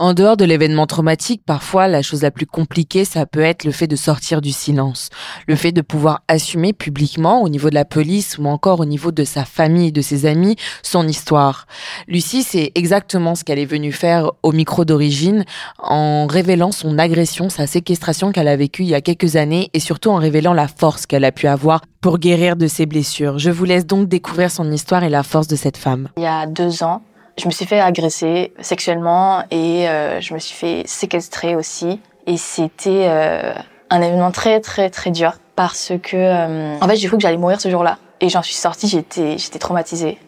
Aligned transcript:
En 0.00 0.12
dehors 0.12 0.36
de 0.36 0.44
l'événement 0.44 0.88
traumatique, 0.88 1.42
parfois 1.46 1.86
la 1.86 2.02
chose 2.02 2.22
la 2.22 2.32
plus 2.32 2.46
compliquée, 2.46 3.04
ça 3.04 3.26
peut 3.26 3.42
être 3.42 3.62
le 3.62 3.70
fait 3.70 3.86
de 3.86 3.94
sortir 3.94 4.40
du 4.40 4.50
silence, 4.50 5.08
le 5.46 5.54
fait 5.54 5.70
de 5.70 5.82
pouvoir 5.82 6.22
assumer 6.26 6.72
publiquement 6.72 7.42
au 7.42 7.48
niveau 7.48 7.70
de 7.70 7.76
la 7.76 7.84
police 7.84 8.36
ou 8.36 8.46
encore 8.46 8.80
au 8.80 8.86
niveau 8.86 9.12
de 9.12 9.22
sa 9.22 9.44
famille, 9.44 9.92
de 9.92 10.00
ses 10.00 10.26
amis, 10.26 10.56
son 10.82 11.06
histoire. 11.06 11.68
Lucie, 12.08 12.42
c'est 12.42 12.72
exactement 12.74 13.36
ce 13.36 13.44
qu'elle 13.44 13.60
est 13.60 13.66
venue 13.66 13.92
faire 13.92 14.32
au 14.42 14.50
micro 14.50 14.84
d'origine 14.84 15.44
en 15.78 16.26
révélant 16.26 16.72
son 16.72 16.98
agression, 16.98 17.48
sa 17.48 17.68
séquestration 17.68 18.32
qu'elle 18.32 18.48
a 18.48 18.56
vécue 18.56 18.82
il 18.82 18.88
y 18.88 18.96
a 18.96 19.00
quelques 19.00 19.36
années 19.36 19.70
et 19.74 19.80
surtout 19.80 20.10
en 20.10 20.16
révélant 20.16 20.54
la 20.54 20.66
force 20.66 21.06
qu'elle 21.06 21.24
a 21.24 21.30
pu 21.30 21.46
avoir 21.46 21.82
pour 22.00 22.18
guérir 22.18 22.56
de 22.56 22.66
ses 22.66 22.86
blessures. 22.86 23.38
Je 23.38 23.52
vous 23.52 23.64
laisse 23.64 23.86
donc 23.86 24.08
découvrir 24.08 24.50
son 24.50 24.72
histoire 24.72 25.04
et 25.04 25.08
la 25.08 25.22
force 25.22 25.46
de 25.46 25.54
cette 25.54 25.76
femme. 25.76 26.08
Il 26.16 26.24
y 26.24 26.26
a 26.26 26.46
deux 26.46 26.82
ans, 26.82 27.00
je 27.38 27.46
me 27.46 27.50
suis 27.50 27.66
fait 27.66 27.80
agresser 27.80 28.52
sexuellement 28.60 29.44
et 29.50 29.88
euh, 29.88 30.20
je 30.20 30.34
me 30.34 30.38
suis 30.38 30.54
fait 30.54 30.82
séquestrer 30.86 31.56
aussi. 31.56 32.00
Et 32.26 32.36
c'était 32.36 33.06
euh, 33.08 33.52
un 33.90 34.00
événement 34.00 34.30
très 34.30 34.60
très 34.60 34.88
très 34.90 35.10
dur 35.10 35.34
parce 35.56 35.92
que 36.02 36.16
euh, 36.16 36.78
en 36.80 36.88
fait 36.88 36.96
j'ai 36.96 37.06
cru 37.08 37.16
que 37.16 37.22
j'allais 37.22 37.36
mourir 37.36 37.60
ce 37.60 37.68
jour-là 37.68 37.98
et 38.20 38.28
j'en 38.28 38.42
suis 38.42 38.54
sortie 38.54 38.88
j'étais 38.88 39.36
j'étais 39.36 39.58
traumatisée 39.58 40.18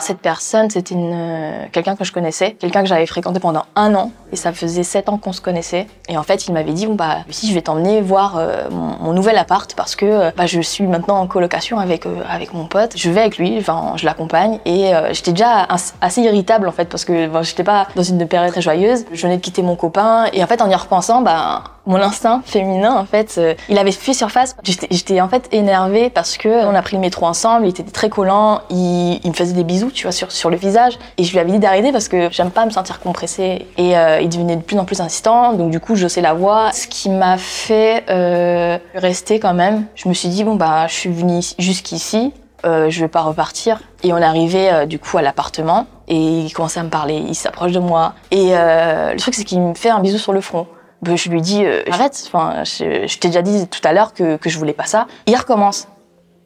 cette 0.00 0.18
personne, 0.18 0.70
c'était 0.70 0.94
une 0.94 1.12
euh, 1.12 1.66
quelqu'un 1.70 1.94
que 1.94 2.04
je 2.04 2.12
connaissais, 2.12 2.52
quelqu'un 2.52 2.82
que 2.82 2.88
j'avais 2.88 3.06
fréquenté 3.06 3.38
pendant 3.38 3.64
un 3.76 3.94
an, 3.94 4.10
et 4.32 4.36
ça 4.36 4.52
faisait 4.52 4.82
sept 4.82 5.08
ans 5.08 5.18
qu'on 5.18 5.32
se 5.32 5.40
connaissait. 5.40 5.86
Et 6.08 6.18
en 6.18 6.24
fait, 6.24 6.48
il 6.48 6.52
m'avait 6.52 6.72
dit 6.72 6.86
bon 6.86 6.94
bah 6.94 7.18
si 7.30 7.48
je 7.48 7.54
vais 7.54 7.62
t'emmener 7.62 8.00
voir 8.00 8.36
euh, 8.36 8.68
mon, 8.70 9.12
nouvel 9.12 9.38
appart 9.38 9.72
parce 9.74 9.94
que 9.94 10.06
euh, 10.06 10.30
bah, 10.36 10.46
je 10.46 10.60
suis 10.60 10.84
maintenant 10.84 11.20
en 11.20 11.28
colocation 11.28 11.78
avec 11.78 12.06
avec 12.28 12.52
mon 12.52 12.66
pote. 12.66 12.94
Je 12.96 13.10
vais 13.10 13.20
avec 13.20 13.38
lui, 13.38 13.56
enfin 13.58 13.92
je 13.96 14.04
l'accompagne, 14.04 14.58
et 14.64 14.92
j'étais 15.12 15.30
déjà 15.30 15.68
assez 16.00 16.22
irritable 16.22 16.66
en 16.66 16.72
fait 16.72 16.86
parce 16.86 17.04
que 17.04 17.30
j'étais 17.42 17.62
pas 17.62 17.86
dans 17.94 18.02
une 18.02 18.26
période 18.26 18.50
très 18.50 18.62
joyeuse. 18.62 19.04
Je 19.12 19.22
venais 19.22 19.36
de 19.36 19.42
quitter 19.42 19.62
mon 19.62 19.76
copain, 19.76 20.26
et 20.32 20.42
en 20.42 20.46
fait 20.48 20.60
en 20.60 20.68
y 20.68 20.74
repensant, 20.74 21.20
bah 21.20 21.62
mon 21.86 21.96
instinct 21.96 22.40
féminin 22.46 22.96
en 22.96 23.04
fait 23.04 23.38
il 23.68 23.76
avait 23.76 23.92
fait 23.92 24.14
surface 24.14 24.56
j'étais 24.62 25.20
en 25.20 25.28
fait 25.28 25.48
énervée 25.52 26.08
parce 26.08 26.38
que 26.38 26.64
on 26.64 26.74
a 26.74 26.80
pris 26.80 26.96
le 26.96 27.02
métro 27.02 27.26
ensemble 27.26 27.66
il 27.66 27.68
était 27.68 27.82
très 27.82 28.08
collant 28.08 28.62
il 28.70 29.20
me 29.22 29.34
faisait 29.34 29.52
des 29.52 29.64
bisous 29.64 29.83
tu 29.92 30.04
vois, 30.04 30.12
sur, 30.12 30.30
sur 30.32 30.50
le 30.50 30.56
visage. 30.56 30.98
Et 31.18 31.24
je 31.24 31.32
lui 31.32 31.38
avais 31.38 31.50
dit 31.50 31.58
d'arrêter 31.58 31.92
parce 31.92 32.08
que 32.08 32.28
j'aime 32.30 32.50
pas 32.50 32.64
me 32.64 32.70
sentir 32.70 33.00
compressée. 33.00 33.66
Et 33.76 33.96
euh, 33.96 34.20
il 34.20 34.28
devenait 34.28 34.56
de 34.56 34.62
plus 34.62 34.78
en 34.78 34.84
plus 34.84 35.00
insistant, 35.00 35.52
donc 35.52 35.70
du 35.70 35.80
coup, 35.80 35.94
je 35.94 36.08
sais 36.08 36.20
la 36.20 36.34
voix. 36.34 36.72
Ce 36.72 36.86
qui 36.86 37.10
m'a 37.10 37.36
fait 37.38 38.04
euh, 38.10 38.78
rester 38.94 39.38
quand 39.40 39.54
même. 39.54 39.86
Je 39.94 40.08
me 40.08 40.14
suis 40.14 40.28
dit, 40.28 40.44
bon, 40.44 40.56
bah, 40.56 40.86
je 40.88 40.94
suis 40.94 41.10
venue 41.10 41.40
jusqu'ici, 41.58 42.32
euh, 42.64 42.88
je 42.88 43.00
vais 43.00 43.08
pas 43.08 43.20
repartir. 43.20 43.80
Et 44.02 44.12
on 44.12 44.16
arrivé 44.16 44.70
euh, 44.72 44.86
du 44.86 44.98
coup 44.98 45.18
à 45.18 45.22
l'appartement 45.22 45.86
et 46.08 46.16
il 46.16 46.52
commençait 46.52 46.80
à 46.80 46.82
me 46.82 46.88
parler, 46.90 47.16
il 47.16 47.34
s'approche 47.34 47.72
de 47.72 47.78
moi. 47.78 48.14
Et 48.30 48.50
euh, 48.52 49.12
le 49.12 49.18
truc, 49.18 49.34
c'est 49.34 49.44
qu'il 49.44 49.60
me 49.60 49.74
fait 49.74 49.90
un 49.90 50.00
bisou 50.00 50.18
sur 50.18 50.32
le 50.32 50.40
front. 50.40 50.66
Ben, 51.02 51.16
je 51.16 51.28
lui 51.28 51.42
dis 51.42 51.62
arrête, 51.90 52.18
enfin, 52.26 52.64
je, 52.64 53.06
je 53.06 53.18
t'ai 53.18 53.28
déjà 53.28 53.42
dit 53.42 53.66
tout 53.68 53.80
à 53.84 53.92
l'heure 53.92 54.14
que, 54.14 54.36
que 54.36 54.48
je 54.48 54.58
voulais 54.58 54.72
pas 54.72 54.86
ça. 54.86 55.06
il 55.26 55.36
recommence. 55.36 55.86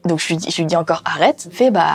Donc 0.09 0.19
je 0.19 0.27
lui 0.27 0.37
dis, 0.37 0.49
je 0.49 0.57
lui 0.57 0.65
dis 0.65 0.75
encore 0.75 1.03
arrête. 1.05 1.47
Fait 1.51 1.69
bah 1.69 1.87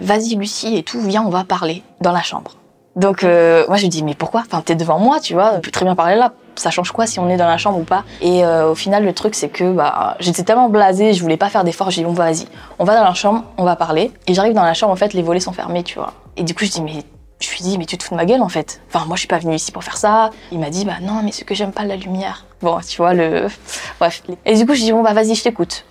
vas-y 0.00 0.36
Lucie 0.36 0.76
et 0.76 0.82
tout, 0.82 1.00
viens 1.00 1.24
on 1.26 1.30
va 1.30 1.42
parler 1.42 1.82
dans 2.02 2.12
la 2.12 2.22
chambre. 2.22 2.52
Donc 2.96 3.24
euh, 3.24 3.64
moi 3.68 3.78
je 3.78 3.82
lui 3.82 3.88
dis 3.88 4.04
mais 4.04 4.14
pourquoi? 4.14 4.42
Enfin 4.44 4.60
t'es 4.62 4.74
devant 4.74 4.98
moi 4.98 5.20
tu 5.20 5.32
vois, 5.32 5.52
on 5.56 5.60
peut 5.60 5.70
très 5.70 5.86
bien 5.86 5.94
parler 5.94 6.16
là. 6.16 6.32
Ça 6.54 6.70
change 6.70 6.92
quoi 6.92 7.06
si 7.06 7.18
on 7.18 7.28
est 7.30 7.38
dans 7.38 7.46
la 7.46 7.56
chambre 7.56 7.78
ou 7.78 7.84
pas? 7.84 8.04
Et 8.20 8.44
euh, 8.44 8.70
au 8.70 8.74
final 8.74 9.04
le 9.04 9.12
truc 9.14 9.34
c'est 9.34 9.48
que 9.48 9.72
bah 9.72 10.16
j'étais 10.20 10.42
tellement 10.44 10.68
blasée, 10.68 11.14
je 11.14 11.22
voulais 11.22 11.38
pas 11.38 11.48
faire 11.48 11.64
d'efforts. 11.64 11.90
J'ai 11.90 12.02
dit 12.02 12.06
bon 12.06 12.12
vas-y, 12.12 12.46
on 12.78 12.84
va 12.84 12.94
dans 12.94 13.04
la 13.04 13.14
chambre, 13.14 13.44
on 13.56 13.64
va 13.64 13.74
parler. 13.74 14.12
Et 14.26 14.34
j'arrive 14.34 14.52
dans 14.52 14.62
la 14.62 14.74
chambre 14.74 14.92
en 14.92 14.96
fait 14.96 15.14
les 15.14 15.22
volets 15.22 15.40
sont 15.40 15.52
fermés 15.52 15.82
tu 15.82 15.98
vois. 15.98 16.12
Et 16.36 16.42
du 16.42 16.54
coup 16.54 16.66
je 16.66 16.70
dis 16.70 16.82
mais 16.82 17.04
je 17.40 17.50
lui 17.50 17.60
dis 17.60 17.78
mais 17.78 17.86
tu 17.86 17.96
te 17.96 18.04
fous 18.04 18.10
de 18.12 18.16
ma 18.16 18.26
gueule 18.26 18.42
en 18.42 18.50
fait. 18.50 18.82
Enfin 18.88 19.06
moi 19.06 19.16
je 19.16 19.20
suis 19.20 19.28
pas 19.28 19.38
venue 19.38 19.54
ici 19.54 19.72
pour 19.72 19.82
faire 19.82 19.96
ça. 19.96 20.28
Il 20.52 20.58
m'a 20.58 20.68
dit 20.68 20.84
bah 20.84 21.00
non 21.00 21.22
mais 21.22 21.32
ce 21.32 21.44
que 21.44 21.54
j'aime 21.54 21.72
pas 21.72 21.84
la 21.84 21.96
lumière. 21.96 22.44
Bon 22.60 22.78
tu 22.86 22.98
vois 22.98 23.14
le 23.14 23.48
bref. 24.00 24.22
Et 24.44 24.56
du 24.56 24.66
coup 24.66 24.74
je 24.74 24.80
dis 24.80 24.92
bon 24.92 25.02
bah 25.02 25.14
vas-y 25.14 25.34
je 25.34 25.42
t'écoute. 25.42 25.84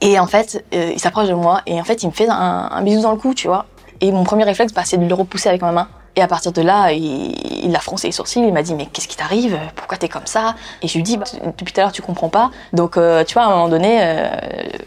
Et 0.00 0.18
en 0.18 0.26
fait, 0.26 0.64
euh, 0.74 0.92
il 0.94 1.00
s'approche 1.00 1.28
de 1.28 1.34
moi 1.34 1.62
et 1.66 1.80
en 1.80 1.84
fait, 1.84 2.02
il 2.02 2.06
me 2.06 2.12
fait 2.12 2.28
un, 2.28 2.82
bisou 2.82 3.02
dans 3.02 3.12
le 3.12 3.16
cou, 3.18 3.34
tu 3.34 3.48
vois. 3.48 3.66
Et 4.00 4.12
mon 4.12 4.24
premier 4.24 4.44
réflexe, 4.44 4.72
bah, 4.72 4.82
c'est 4.84 4.98
de 4.98 5.06
le 5.06 5.14
repousser 5.14 5.48
avec 5.48 5.62
ma 5.62 5.72
main. 5.72 5.88
Et 6.16 6.22
à 6.22 6.28
partir 6.28 6.52
de 6.52 6.62
là, 6.62 6.92
il, 6.92 7.34
il 7.64 7.74
a 7.74 7.80
froncé 7.80 8.08
les 8.08 8.12
sourcils, 8.12 8.40
il 8.40 8.52
m'a 8.52 8.62
dit 8.62 8.74
mais 8.74 8.86
qu'est-ce 8.86 9.08
qui 9.08 9.16
t'arrive? 9.16 9.58
Pourquoi 9.74 9.96
t'es 9.96 10.08
comme 10.08 10.26
ça? 10.26 10.54
Et 10.82 10.88
je 10.88 10.94
lui 10.94 11.02
dis 11.02 11.16
bah, 11.16 11.24
depuis 11.56 11.72
tout 11.72 11.80
à 11.80 11.84
l'heure 11.84 11.92
tu 11.92 12.02
comprends 12.02 12.28
pas, 12.28 12.50
donc 12.72 12.96
euh, 12.96 13.24
tu 13.24 13.34
vois 13.34 13.44
à 13.44 13.46
un 13.46 13.50
moment 13.50 13.68
donné, 13.68 13.98
euh, 14.00 14.28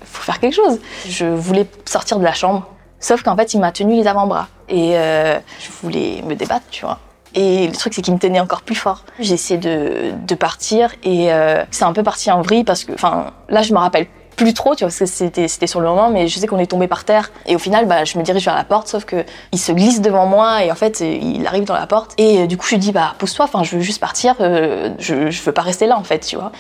faut 0.04 0.24
faire 0.24 0.40
quelque 0.40 0.54
chose. 0.54 0.80
Je 1.08 1.26
voulais 1.26 1.68
sortir 1.86 2.20
de 2.20 2.24
la 2.24 2.34
chambre, 2.34 2.68
sauf 3.00 3.24
qu'en 3.24 3.36
fait 3.36 3.54
il 3.54 3.60
m'a 3.60 3.72
tenu 3.72 3.96
les 3.96 4.08
avant-bras 4.08 4.48
et 4.70 4.98
euh, 4.98 5.40
je 5.60 5.70
voulais 5.82 6.22
me 6.26 6.36
débattre, 6.36 6.66
tu 6.70 6.86
vois. 6.86 7.00
Et 7.36 7.68
le 7.68 7.74
truc, 7.74 7.94
c'est 7.94 8.02
qu'il 8.02 8.14
me 8.14 8.20
tenait 8.20 8.40
encore 8.40 8.64
plus 8.64 8.74
fort. 8.74 9.04
J'ai 9.20 9.36
essayé 9.36 9.60
de, 9.60 10.36
partir 10.36 10.92
et 11.04 11.30
c'est 11.70 11.84
un 11.84 11.94
peu 11.94 12.02
parti 12.02 12.32
en 12.32 12.42
vrille 12.42 12.64
parce 12.64 12.84
que, 12.84 12.94
enfin, 12.94 13.32
là, 13.50 13.62
je 13.62 13.74
me 13.74 13.78
rappelle 13.78 14.08
plus 14.38 14.54
trop, 14.54 14.76
tu 14.76 14.86
vois, 14.86 14.88
parce 14.88 15.00
que 15.00 15.06
c'était, 15.06 15.68
sur 15.68 15.82
le 15.82 15.88
moment, 15.88 16.10
mais 16.10 16.28
je 16.28 16.40
sais 16.40 16.48
qu'on 16.48 16.60
est 16.60 16.68
tombé 16.68 16.88
par 16.88 17.04
terre. 17.04 17.32
Et 17.48 17.56
au 17.56 17.60
final, 17.60 17.88
bah, 17.88 18.06
je 18.06 18.18
me 18.18 18.24
dirige 18.24 18.46
vers 18.46 18.56
la 18.56 18.64
porte, 18.64 18.88
sauf 18.88 19.04
que 19.04 19.26
il 19.52 19.60
se 19.60 19.74
glisse 19.74 20.00
devant 20.00 20.28
moi 20.28 20.64
et 20.64 20.72
en 20.72 20.76
fait, 20.76 21.02
il 21.02 21.46
arrive 21.46 21.66
dans 21.66 21.74
la 21.74 21.88
porte. 21.88 22.14
Et 22.18 22.44
euh, 22.44 22.48
du 22.48 22.56
coup, 22.56 22.66
je 22.68 22.76
lui 22.76 22.80
dis, 22.80 22.92
bah, 22.92 23.16
pousse-toi, 23.18 23.46
enfin, 23.46 23.64
je 23.64 23.76
veux 23.76 23.82
juste 23.82 24.00
partir, 24.00 24.36
euh, 24.40 24.92
je, 25.00 25.32
je 25.32 25.42
veux 25.42 25.52
pas 25.52 25.64
rester 25.64 25.88
là, 25.88 25.98
en 25.98 26.04
fait, 26.04 26.20
tu 26.20 26.36
vois. 26.36 26.52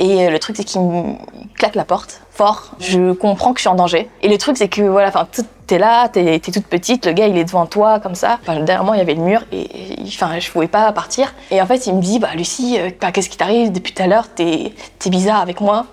Et 0.00 0.26
euh, 0.26 0.30
le 0.30 0.38
truc, 0.40 0.56
c'est 0.56 0.64
qu'il 0.64 0.80
claque 1.56 1.76
la 1.76 1.84
porte 1.84 2.20
fort. 2.32 2.72
Je 2.80 3.12
comprends 3.12 3.52
que 3.52 3.58
je 3.58 3.62
suis 3.62 3.68
en 3.68 3.76
danger. 3.76 4.10
Et 4.22 4.28
le 4.28 4.36
truc, 4.36 4.56
c'est 4.56 4.68
que 4.68 4.82
voilà, 4.82 5.08
enfin, 5.08 5.28
t'es 5.68 5.78
là, 5.78 6.08
t'es, 6.08 6.34
es 6.34 6.40
toute 6.40 6.66
petite, 6.66 7.06
le 7.06 7.12
gars, 7.12 7.28
il 7.28 7.38
est 7.38 7.44
devant 7.44 7.66
toi, 7.66 8.00
comme 8.00 8.16
ça. 8.16 8.40
Enfin, 8.42 8.58
derrière 8.60 8.82
moi, 8.82 8.96
il 8.96 8.98
y 8.98 9.02
avait 9.02 9.14
le 9.14 9.22
mur 9.22 9.44
et, 9.52 9.68
enfin, 10.04 10.40
je 10.40 10.50
pouvais 10.50 10.68
pas 10.68 10.90
partir. 10.90 11.32
Et 11.52 11.62
en 11.62 11.66
fait, 11.66 11.86
il 11.86 11.94
me 11.94 12.02
dit, 12.02 12.18
bah, 12.18 12.30
Lucie, 12.34 12.76
bah, 13.00 13.12
qu'est-ce 13.12 13.30
qui 13.30 13.36
t'arrive 13.36 13.70
depuis 13.70 13.92
tout 13.94 14.02
à 14.02 14.08
l'heure? 14.08 14.26
T'es, 14.34 14.72
t'es 14.98 15.10
bizarre 15.10 15.40
avec 15.40 15.60
moi. 15.60 15.86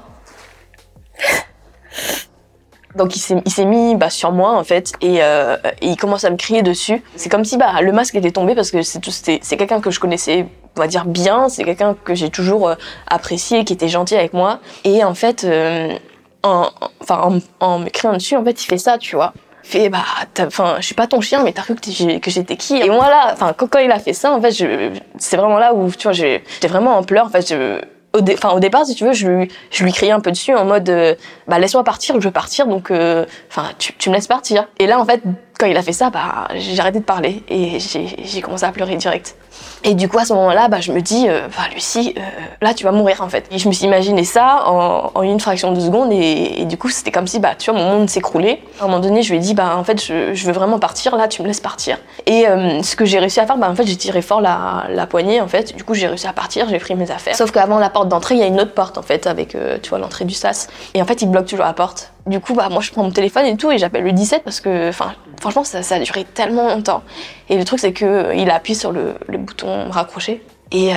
Donc 2.98 3.16
il 3.16 3.20
s'est, 3.20 3.66
mis 3.66 3.96
bah, 3.96 4.10
sur 4.10 4.32
moi 4.32 4.58
en 4.58 4.64
fait 4.64 4.94
et, 5.02 5.22
euh, 5.22 5.56
et, 5.82 5.90
il 5.90 5.98
commence 5.98 6.26
à 6.26 6.30
me 6.30 6.36
crier 6.36 6.64
dessus. 6.64 7.04
C'est 7.16 7.30
comme 7.30 7.46
si 7.46 7.58
bah, 7.58 7.82
le 7.82 7.92
masque 7.92 8.16
était 8.16 8.32
tombé 8.32 8.56
parce 8.56 8.72
que 8.72 8.82
c'est, 8.82 9.40
quelqu'un 9.40 9.80
que 9.80 9.92
je 9.92 10.00
connaissais, 10.00 10.48
on 10.76 10.82
va 10.82 10.88
dire 10.88 11.06
bien, 11.06 11.48
c'est 11.48 11.64
quelqu'un 11.64 11.96
que 12.04 12.16
j'ai 12.16 12.30
toujours 12.30 12.70
euh, 12.70 12.76
apprécié, 13.06 13.64
qui 13.66 13.74
était 13.74 13.88
gentil 13.88 14.16
avec 14.16 14.34
moi. 14.34 14.60
Et 14.84 15.04
en 15.04 15.14
fait, 15.14 15.44
euh, 15.44 15.96
en, 16.44 16.72
me 17.80 17.90
criant 17.90 18.14
dessus, 18.14 18.36
en 18.36 18.44
fait, 18.44 18.64
il 18.64 18.66
fait 18.66 18.80
ça, 18.80 18.98
tu 18.98 19.16
vois. 19.16 19.34
Il 19.64 19.70
fait 19.70 19.90
bah, 19.90 20.06
enfin, 20.40 20.78
je 20.80 20.86
suis 20.86 20.96
pas 20.96 21.08
ton 21.08 21.22
chien, 21.22 21.44
mais 21.44 21.52
t'as 21.52 21.62
cru 21.62 21.76
que, 21.76 22.32
j'étais 22.32 22.56
qui? 22.56 22.78
Et 22.78 22.90
moi 22.90 23.10
là, 23.10 23.30
enfin, 23.34 23.54
quand, 23.56 23.78
il 23.78 23.92
a 23.92 24.00
fait 24.00 24.14
ça, 24.14 24.34
en 24.34 24.42
fait, 24.42 24.52
c'est 25.20 25.38
vraiment 25.38 25.60
là 25.60 25.74
où 25.76 25.92
tu 25.92 26.04
vois, 26.04 26.14
j'étais 26.14 26.68
vraiment 26.68 26.98
en 26.98 27.04
pleurs. 27.04 27.30
Au, 28.18 28.60
départ, 28.60 28.86
si 28.86 28.96
tu 28.96 29.06
veux, 29.06 29.14
je 29.14 29.28
lui, 29.28 29.48
je 29.72 29.86
criais 29.86 30.12
un 30.12 30.20
peu 30.20 30.32
dessus 30.32 30.56
en 30.56 30.66
mode 30.66 30.90
euh, 30.90 31.16
bah 31.48 31.60
laisse-moi 31.60 31.84
partir, 31.84 32.16
je 32.20 32.26
veux 32.26 32.32
partir, 32.32 32.68
donc 32.68 32.92
euh, 32.92 33.26
tu, 33.78 33.94
tu 33.94 34.10
me 34.10 34.16
laisses 34.16 34.28
partir. 34.28 34.68
Et 34.80 34.88
là, 34.88 35.00
en 35.00 35.06
fait, 35.06 35.22
quand 35.60 35.66
il 35.66 35.78
a 35.78 35.82
fait 35.82 35.94
ça, 35.94 36.10
bah 36.10 36.48
j'ai 36.56 36.80
arrêté 36.80 37.00
de 37.00 37.06
parler 37.06 37.44
et 37.50 37.80
j'ai 37.80 38.42
commencé 38.42 38.64
à 38.64 38.72
pleurer 38.72 38.96
direct. 38.96 39.36
Et 39.84 39.94
du 39.94 40.10
coup, 40.10 40.18
à 40.18 40.26
ce 40.26 40.34
moment-là, 40.34 40.68
bah, 40.68 40.82
je 40.82 40.92
me 40.92 41.02
dis, 41.02 41.28
euh, 41.30 41.48
bah, 41.48 41.64
Lucie, 41.74 42.14
euh, 42.18 42.22
là, 42.62 42.74
tu 42.74 42.84
vas 42.84 42.92
mourir, 42.92 43.22
en 43.22 43.30
fait. 43.30 43.46
Et 43.52 43.58
je 43.58 43.68
me 43.68 43.74
suis 43.74 43.86
imaginé 43.86 44.24
ça 44.24 44.64
en, 44.68 45.22
une 45.22 45.40
fraction 45.40 45.72
de 45.72 45.80
seconde, 45.80 46.10
et, 46.12 46.66
du 46.66 46.78
coup, 46.78 46.90
c'était 46.90 47.12
comme 47.12 47.28
si, 47.28 47.40
bah, 47.40 47.56
tu 47.58 47.72
vois, 47.72 47.80
mon 47.80 48.00
monde 48.00 48.10
s'écroulait. 48.10 48.62
À 48.80 48.84
un 48.84 48.88
moment 48.88 49.00
donné, 49.00 49.22
je 49.22 49.30
lui 49.30 49.38
ai 49.38 49.40
dit, 49.40 49.54
bah, 49.54 49.78
en 49.78 49.84
fait, 49.84 50.04
je, 50.04 50.46
veux 50.46 50.52
vraiment 50.52 50.80
partir, 50.80 51.16
là, 51.16 51.28
tu 51.28 51.42
me 51.42 51.48
laisses 51.48 51.62
partir. 51.62 51.98
Et 52.26 52.48
euh, 52.48 52.82
ce 52.82 52.96
que 52.96 53.06
j'ai 53.06 53.20
réussi 53.20 53.40
à 53.40 53.46
faire, 53.46 53.58
bah, 53.58 53.70
en 53.70 53.76
fait, 53.76 53.86
j'ai 53.86 53.96
tiré 53.96 54.22
fort 54.22 54.42
la, 54.42 55.08
poignée, 55.10 55.42
en 55.42 55.48
fait. 55.48 55.76
Du 55.76 55.84
coup, 55.84 55.94
j'ai 55.94 56.08
réussi 56.08 56.28
à 56.28 56.34
partir, 56.34 56.68
j'ai 56.70 56.80
pris 56.80 56.96
mes 56.96 57.10
affaires. 57.12 57.36
Sauf 57.36 57.52
qu'avant 57.52 57.80
la 57.80 57.90
porte 57.90 58.10
d'entrée, 58.10 58.36
il 58.36 58.42
y 58.42 58.44
a 58.44 58.48
une 58.48 58.60
autre 58.60 58.74
porte, 58.74 58.98
en 58.98 59.04
fait, 59.04 59.28
avec, 59.28 59.56
tu 59.82 59.90
vois, 59.90 60.00
l'entrée 60.00 60.26
du 60.26 60.34
sas. 60.34 60.68
Et 60.96 61.02
en 61.02 61.06
fait, 61.06 61.22
il 61.22 61.30
bloque 61.30 61.46
toujours 61.46 61.66
la 61.66 61.74
porte. 61.74 62.12
Du 62.28 62.42
coup, 62.42 62.54
bah, 62.54 62.68
moi, 62.70 62.82
je 62.82 62.92
prends 62.92 63.04
mon 63.04 63.12
téléphone 63.12 63.46
et 63.46 63.56
tout, 63.56 63.72
et 63.72 63.78
j'appelle 63.78 64.04
le 64.04 64.12
17 64.12 64.44
parce 64.44 64.60
que, 64.60 64.90
enfin, 64.90 65.14
franchement, 65.40 65.64
ça, 65.64 65.80
a 65.96 66.00
duré 66.00 66.26
tellement 66.26 66.68
longtemps. 66.68 67.02
Et 67.48 67.58
le 67.58 67.64
truc, 67.64 67.80
c'est 67.80 67.94
que 67.94 68.36
il 68.36 68.50
appuie 68.50 68.76
sur 68.76 68.92
le, 68.92 69.16
le 69.28 69.38
bouton 69.48 69.90
raccrocher. 69.90 70.44
Et, 70.72 70.92
euh, 70.92 70.96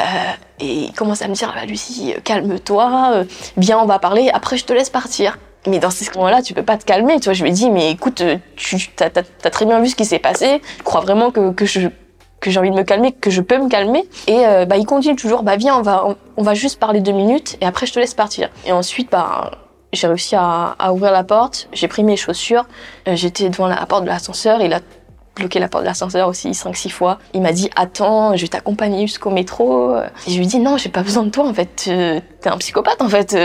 et, 0.59 0.73
il 0.85 0.93
commence 0.93 1.23
à 1.23 1.29
me 1.29 1.35
dire, 1.35 1.53
bah, 1.55 1.65
Lucie, 1.65 2.15
calme-toi, 2.25 3.11
euh, 3.15 3.25
viens, 3.57 3.79
on 3.79 3.87
va 3.87 3.99
parler, 3.99 4.31
après 4.33 4.57
je 4.57 4.65
te 4.65 4.73
laisse 4.73 4.91
partir. 4.91 5.39
Mais 5.67 5.79
dans 5.79 5.91
ces 5.91 6.07
moments-là, 6.15 6.43
tu 6.43 6.55
peux 6.55 6.63
pas 6.63 6.79
te 6.79 6.85
calmer. 6.85 7.21
Tu 7.21 7.25
vois, 7.25 7.35
je 7.35 7.43
lui 7.43 7.51
ai 7.51 7.53
dit, 7.53 7.71
mais 7.71 7.91
écoute, 7.91 8.23
tu 8.57 8.77
as, 9.01 9.05
as, 9.05 9.51
très 9.51 9.67
bien 9.67 9.81
vu 9.81 9.89
ce 9.89 9.97
qui 9.97 10.07
s'est 10.07 10.19
passé. 10.19 10.63
Tu 10.79 10.83
crois 10.83 11.03
vraiment 11.03 11.31
que, 11.31 11.53
que 11.53 11.67
je 11.67 11.89
que 12.41 12.51
j'ai 12.51 12.59
envie 12.59 12.71
de 12.71 12.75
me 12.75 12.83
calmer, 12.83 13.13
que 13.13 13.31
je 13.31 13.43
peux 13.43 13.59
me 13.59 13.69
calmer? 13.69 14.09
Et 14.27 14.47
euh, 14.47 14.65
bah, 14.65 14.77
il 14.79 14.87
continue 14.87 15.17
toujours, 15.17 15.43
bah 15.43 15.57
viens, 15.57 15.77
on 15.77 15.83
va, 15.83 16.17
on, 16.37 16.43
va 16.43 16.55
juste 16.55 16.81
parler 16.81 17.01
deux 17.01 17.13
minutes 17.13 17.57
et 17.61 17.67
après 17.67 17.87
je 17.87 17.93
te 17.93 17.99
laisse 17.99 18.15
partir. 18.15 18.49
Et 18.67 18.73
ensuite, 18.73 19.11
bah, 19.11 19.51
j'ai 19.93 20.07
réussi 20.07 20.37
à, 20.37 20.75
ouvrir 20.93 21.13
la 21.13 21.25
porte, 21.25 21.69
j'ai 21.73 21.89
pris 21.89 22.03
mes 22.03 22.17
chaussures, 22.17 22.65
j'étais 23.07 23.49
devant 23.49 23.67
la 23.67 23.85
porte 23.87 24.05
de 24.05 24.09
l'ascenseur, 24.09 24.63
il 24.63 24.73
a 24.73 24.81
bloqué 25.41 25.59
la 25.59 25.69
porte 25.69 25.83
de 25.85 25.89
l'ascenseur 25.89 26.29
aussi 26.29 26.51
5-6 26.51 26.91
fois. 26.91 27.19
Il 27.35 27.43
m'a 27.43 27.53
dit 27.53 27.69
attends, 27.75 28.37
je 28.37 28.43
vais 28.43 28.49
t'accompagner 28.49 29.07
jusqu'au 29.07 29.31
métro. 29.31 29.97
Et 29.97 30.31
je 30.31 30.37
lui 30.37 30.45
ai 30.45 30.47
dit 30.47 30.61
non, 30.61 30.77
j'ai 30.77 30.89
pas 30.89 31.03
besoin 31.03 31.25
de 31.25 31.31
toi 31.31 31.47
en 31.47 31.55
fait. 31.55 31.91
T'es 32.41 32.49
un 32.49 32.59
psychopathe 32.59 33.03
en 33.03 33.09
fait. 33.09 33.37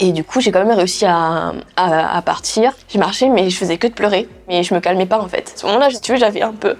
Et 0.00 0.12
du 0.12 0.22
coup, 0.22 0.40
j'ai 0.40 0.52
quand 0.52 0.64
même 0.64 0.76
réussi 0.76 1.04
à, 1.06 1.52
à, 1.76 2.22
partir. 2.22 2.72
J'ai 2.88 2.98
marché, 3.00 3.28
mais 3.28 3.50
je 3.50 3.56
faisais 3.56 3.78
que 3.78 3.88
de 3.88 3.92
pleurer. 3.92 4.28
Mais 4.46 4.62
je 4.62 4.72
me 4.72 4.78
calmais 4.78 5.06
pas, 5.06 5.18
en 5.18 5.26
fait. 5.26 5.52
À 5.56 5.58
ce 5.58 5.66
moment-là, 5.66 5.88
tu 6.00 6.12
veux, 6.12 6.18
j'avais 6.18 6.40
un 6.40 6.52
peu, 6.52 6.76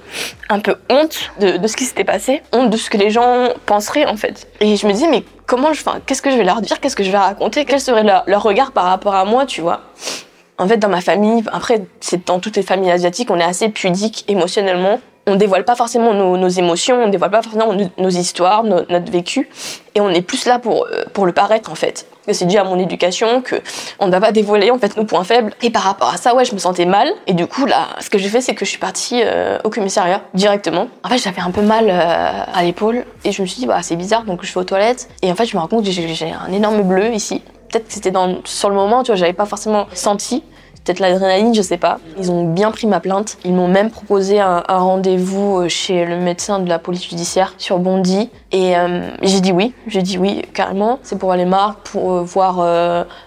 un 0.48 0.60
peu 0.60 0.76
honte 0.88 1.30
de, 1.40 1.56
de 1.56 1.66
ce 1.66 1.76
qui 1.76 1.84
s'était 1.84 2.04
passé. 2.04 2.42
Honte 2.52 2.70
de 2.70 2.76
ce 2.76 2.88
que 2.88 2.96
les 2.96 3.10
gens 3.10 3.48
penseraient, 3.66 4.06
en 4.06 4.16
fait. 4.16 4.46
Et 4.60 4.76
je 4.76 4.86
me 4.86 4.92
disais, 4.92 5.08
mais 5.08 5.24
comment 5.46 5.72
je, 5.72 5.82
qu'est-ce 6.06 6.22
que 6.22 6.30
je 6.30 6.36
vais 6.36 6.44
leur 6.44 6.60
dire? 6.60 6.78
Qu'est-ce 6.80 6.94
que 6.94 7.02
je 7.02 7.10
vais 7.10 7.18
raconter? 7.18 7.64
Quel 7.64 7.80
serait 7.80 8.04
leur 8.04 8.42
regard 8.42 8.70
par 8.70 8.84
rapport 8.84 9.16
à 9.16 9.24
moi, 9.24 9.46
tu 9.46 9.62
vois? 9.62 9.80
En 10.58 10.66
fait, 10.66 10.78
dans 10.78 10.88
ma 10.88 11.00
famille, 11.00 11.44
après, 11.52 11.82
c'est 12.00 12.26
dans 12.26 12.40
toutes 12.40 12.56
les 12.56 12.62
familles 12.62 12.90
asiatiques, 12.90 13.30
on 13.30 13.38
est 13.38 13.44
assez 13.44 13.68
pudique 13.68 14.24
émotionnellement 14.28 14.98
on 15.28 15.36
dévoile 15.36 15.64
pas 15.64 15.76
forcément 15.76 16.14
nos, 16.14 16.48
émotions, 16.48 17.02
on 17.04 17.08
dévoile 17.08 17.30
pas 17.30 17.42
forcément 17.42 17.74
nos, 17.98 18.08
histoires, 18.08 18.64
notre 18.64 19.12
vécu, 19.12 19.48
et 19.94 20.00
on 20.00 20.08
est 20.08 20.22
plus 20.22 20.46
là 20.46 20.58
pour 20.58 20.86
euh, 20.86 21.04
pour 21.12 21.26
le 21.26 21.32
paraître 21.32 21.70
en 21.70 21.74
fait. 21.74 22.06
C'est 22.30 22.44
dû 22.44 22.58
à 22.58 22.64
mon 22.64 22.78
éducation, 22.78 23.40
que 23.40 23.56
on 24.00 24.06
ne 24.06 24.12
va 24.12 24.20
pas 24.20 24.32
dévoiler 24.32 24.70
en 24.70 24.78
fait 24.78 24.96
nos 24.98 25.04
points 25.04 25.24
faibles. 25.24 25.54
Et 25.62 25.70
par 25.70 25.82
rapport 25.82 26.12
à 26.12 26.18
ça, 26.18 26.34
ouais, 26.34 26.44
je 26.44 26.52
me 26.52 26.58
sentais 26.58 26.84
mal. 26.84 27.08
Et 27.26 27.32
du 27.32 27.46
coup 27.46 27.64
là, 27.64 27.88
ce 28.00 28.10
que 28.10 28.18
j'ai 28.18 28.28
fait, 28.28 28.42
c'est 28.42 28.54
que 28.54 28.66
je 28.66 28.70
suis 28.70 28.78
partie 28.78 29.22
euh, 29.24 29.58
au 29.64 29.70
commissariat 29.70 30.22
directement. 30.34 30.88
En 31.04 31.08
fait, 31.08 31.18
j'avais 31.18 31.40
un 31.40 31.50
peu 31.50 31.62
mal 31.62 31.86
euh, 31.88 32.42
à 32.52 32.62
l'épaule, 32.62 33.04
et 33.24 33.32
je 33.32 33.40
me 33.42 33.46
suis 33.46 33.60
dit 33.60 33.66
bah 33.66 33.78
c'est 33.82 33.96
bizarre, 33.96 34.24
donc 34.24 34.44
je 34.44 34.52
vais 34.52 34.60
aux 34.60 34.64
toilettes. 34.64 35.08
Et 35.22 35.30
en 35.30 35.34
fait, 35.34 35.46
je 35.46 35.56
me 35.56 35.60
rends 35.60 35.68
compte 35.68 35.84
que 35.84 35.90
j'ai 35.90 36.32
un 36.32 36.52
énorme 36.52 36.82
bleu 36.82 37.12
ici. 37.12 37.42
Peut-être 37.70 37.88
que 37.88 37.92
c'était 37.92 38.10
dans 38.10 38.40
sur 38.44 38.68
le 38.68 38.74
moment, 38.74 39.02
tu 39.02 39.08
vois, 39.08 39.16
j'avais 39.16 39.32
pas 39.32 39.46
forcément 39.46 39.86
senti 39.92 40.42
peut-être 40.88 41.00
l'adrénaline, 41.00 41.54
je 41.54 41.60
sais 41.60 41.76
pas. 41.76 41.98
Ils 42.18 42.30
ont 42.30 42.50
bien 42.50 42.70
pris 42.70 42.86
ma 42.86 43.00
plainte. 43.00 43.36
Ils 43.44 43.52
m'ont 43.52 43.68
même 43.68 43.90
proposé 43.90 44.40
un, 44.40 44.62
rendez-vous 44.66 45.58
euh, 45.58 45.68
chez 45.68 46.06
le 46.06 46.16
médecin 46.16 46.60
de 46.60 46.68
la 46.68 46.78
police 46.78 47.08
judiciaire 47.08 47.54
sur 47.58 47.78
Bondy. 47.78 48.30
Et 48.52 48.74
euh, 48.76 49.10
j'ai 49.20 49.40
dit 49.40 49.52
oui, 49.52 49.74
j'ai 49.86 50.00
dit 50.00 50.16
oui, 50.16 50.42
carrément. 50.54 50.98
C'est 51.02 51.18
pour 51.18 51.32
aller 51.32 51.44
marre, 51.44 51.76
pour 51.76 52.12
euh, 52.12 52.22
voir 52.22 52.64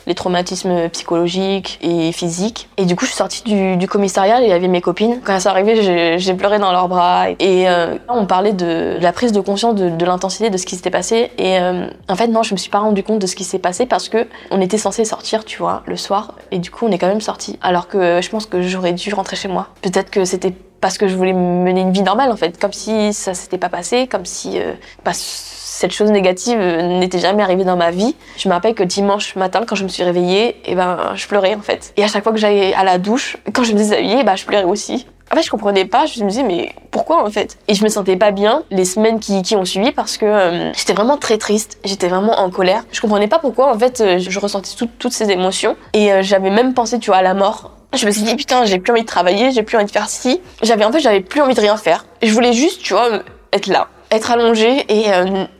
les 0.07 0.15
traumatismes 0.15 0.89
psychologiques 0.89 1.77
et 1.81 2.11
physiques. 2.11 2.67
Et 2.77 2.85
du 2.85 2.95
coup, 2.95 3.05
je 3.05 3.11
suis 3.11 3.17
sortie 3.17 3.43
du, 3.77 3.87
commissariat 3.87 4.41
et 4.41 4.45
il 4.45 4.49
y 4.49 4.53
avait 4.53 4.67
mes 4.67 4.81
copines. 4.81 5.19
Quand 5.23 5.35
elles 5.35 5.41
sont 5.41 5.49
arrivées, 5.49 6.17
j'ai 6.17 6.33
pleuré 6.33 6.57
dans 6.57 6.71
leurs 6.71 6.87
bras. 6.87 7.29
Et 7.39 7.67
on 8.09 8.25
parlait 8.25 8.53
de, 8.53 8.97
la 8.99 9.11
prise 9.11 9.31
de 9.31 9.41
conscience 9.41 9.75
de, 9.75 10.05
l'intensité 10.05 10.49
de 10.49 10.57
ce 10.57 10.65
qui 10.65 10.75
s'était 10.75 10.89
passé. 10.89 11.31
Et 11.37 11.57
en 11.59 12.15
fait, 12.15 12.27
non, 12.27 12.41
je 12.43 12.53
me 12.53 12.57
suis 12.57 12.71
pas 12.71 12.79
rendu 12.79 13.03
compte 13.03 13.19
de 13.19 13.27
ce 13.27 13.35
qui 13.35 13.43
s'est 13.43 13.59
passé 13.59 13.85
parce 13.85 14.09
que 14.09 14.27
on 14.49 14.61
était 14.61 14.77
censé 14.77 15.05
sortir, 15.05 15.45
tu 15.45 15.59
vois, 15.59 15.83
le 15.85 15.97
soir. 15.97 16.33
Et 16.51 16.59
du 16.59 16.71
coup, 16.71 16.85
on 16.87 16.91
est 16.91 16.97
quand 16.97 17.07
même 17.07 17.21
sorti 17.21 17.40
alors 17.61 17.87
que 17.87 18.21
je 18.21 18.29
pense 18.29 18.45
que 18.45 18.61
j'aurais 18.61 18.93
dû 18.93 19.13
rentrer 19.13 19.35
chez 19.35 19.47
moi. 19.47 19.67
Peut-être 19.81 20.09
que 20.09 20.25
c'était 20.25 20.53
parce 20.81 20.97
que 20.97 21.07
je 21.07 21.15
voulais 21.15 21.33
mener 21.33 21.81
une 21.81 21.91
vie 21.91 22.01
normale 22.01 22.31
en 22.31 22.35
fait, 22.35 22.59
comme 22.59 22.73
si 22.73 23.13
ça 23.13 23.33
s'était 23.33 23.59
pas 23.59 23.69
passé, 23.69 24.07
comme 24.07 24.25
si 24.25 24.59
euh, 24.59 24.73
cette 25.13 25.91
chose 25.91 26.11
négative 26.11 26.57
euh, 26.59 26.99
n'était 26.99 27.19
jamais 27.19 27.43
arrivée 27.43 27.63
dans 27.63 27.77
ma 27.77 27.91
vie. 27.91 28.15
Je 28.37 28.49
me 28.49 28.53
rappelle 28.53 28.73
que 28.73 28.83
dimanche 28.83 29.35
matin, 29.35 29.61
quand 29.65 29.75
je 29.75 29.83
me 29.83 29.89
suis 29.89 30.03
réveillée, 30.03 30.57
eh 30.65 30.75
ben 30.75 31.13
je 31.15 31.27
pleurais 31.27 31.55
en 31.55 31.61
fait. 31.61 31.93
Et 31.97 32.03
à 32.03 32.07
chaque 32.07 32.23
fois 32.23 32.31
que 32.31 32.39
j'allais 32.39 32.73
à 32.73 32.83
la 32.83 32.97
douche, 32.97 33.37
quand 33.53 33.63
je 33.63 33.73
me 33.73 33.77
déshabillais, 33.77 34.23
bah 34.23 34.35
je 34.35 34.45
pleurais 34.45 34.63
aussi. 34.63 35.05
En 35.31 35.35
fait, 35.35 35.43
je 35.43 35.49
comprenais 35.49 35.85
pas. 35.85 36.05
Je 36.05 36.23
me 36.23 36.29
disais, 36.29 36.43
mais 36.43 36.75
pourquoi 36.91 37.25
en 37.25 37.29
fait? 37.31 37.57
Et 37.69 37.73
je 37.73 37.83
me 37.83 37.89
sentais 37.89 38.17
pas 38.17 38.31
bien 38.31 38.63
les 38.69 38.83
semaines 38.83 39.19
qui, 39.19 39.41
qui 39.41 39.55
ont 39.55 39.63
suivi 39.63 39.91
parce 39.91 40.17
que 40.17 40.25
euh, 40.25 40.73
j'étais 40.73 40.93
vraiment 40.93 41.17
très 41.17 41.37
triste. 41.37 41.79
J'étais 41.85 42.09
vraiment 42.09 42.37
en 42.39 42.49
colère. 42.49 42.83
Je 42.91 42.99
comprenais 42.99 43.27
pas 43.27 43.39
pourquoi 43.39 43.73
en 43.73 43.79
fait 43.79 44.01
euh, 44.01 44.19
je 44.19 44.39
ressentais 44.39 44.71
toutes 44.99 45.13
ces 45.13 45.31
émotions 45.31 45.77
et 45.93 46.11
euh, 46.11 46.21
j'avais 46.21 46.49
même 46.49 46.73
pensé, 46.73 46.99
tu 46.99 47.11
vois, 47.11 47.17
à 47.17 47.21
la 47.21 47.33
mort. 47.33 47.71
Je 47.93 48.05
me 48.05 48.11
suis 48.11 48.23
dit 48.23 48.35
putain, 48.35 48.65
j'ai 48.65 48.79
plus 48.79 48.91
envie 48.91 49.01
de 49.01 49.07
travailler, 49.07 49.51
j'ai 49.51 49.63
plus 49.63 49.77
envie 49.77 49.85
de 49.85 49.91
faire 49.91 50.09
ci. 50.09 50.41
J'avais 50.63 50.83
en 50.83 50.91
fait, 50.91 50.99
j'avais 50.99 51.21
plus 51.21 51.41
envie 51.41 51.55
de 51.55 51.61
rien 51.61 51.77
faire. 51.77 52.05
Je 52.21 52.31
voulais 52.33 52.53
juste, 52.53 52.81
tu 52.81 52.93
vois, 52.93 53.21
être 53.53 53.67
là, 53.67 53.87
être 54.11 54.31
allongée 54.31 54.85
et 54.87 55.09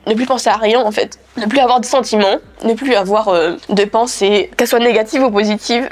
ne 0.08 0.14
plus 0.14 0.26
penser 0.26 0.50
à 0.50 0.56
rien 0.56 0.82
en 0.82 0.92
fait, 0.92 1.20
ne 1.36 1.46
plus 1.46 1.60
avoir 1.60 1.82
de 1.82 1.86
sentiments, 1.86 2.38
ne 2.64 2.74
plus 2.74 2.96
avoir 2.96 3.36
de 3.68 3.84
pensées, 3.84 4.50
qu'elles 4.56 4.70
soient 4.70 4.80
négatives 4.80 5.24
ou 5.24 5.30
positives. 5.30 5.90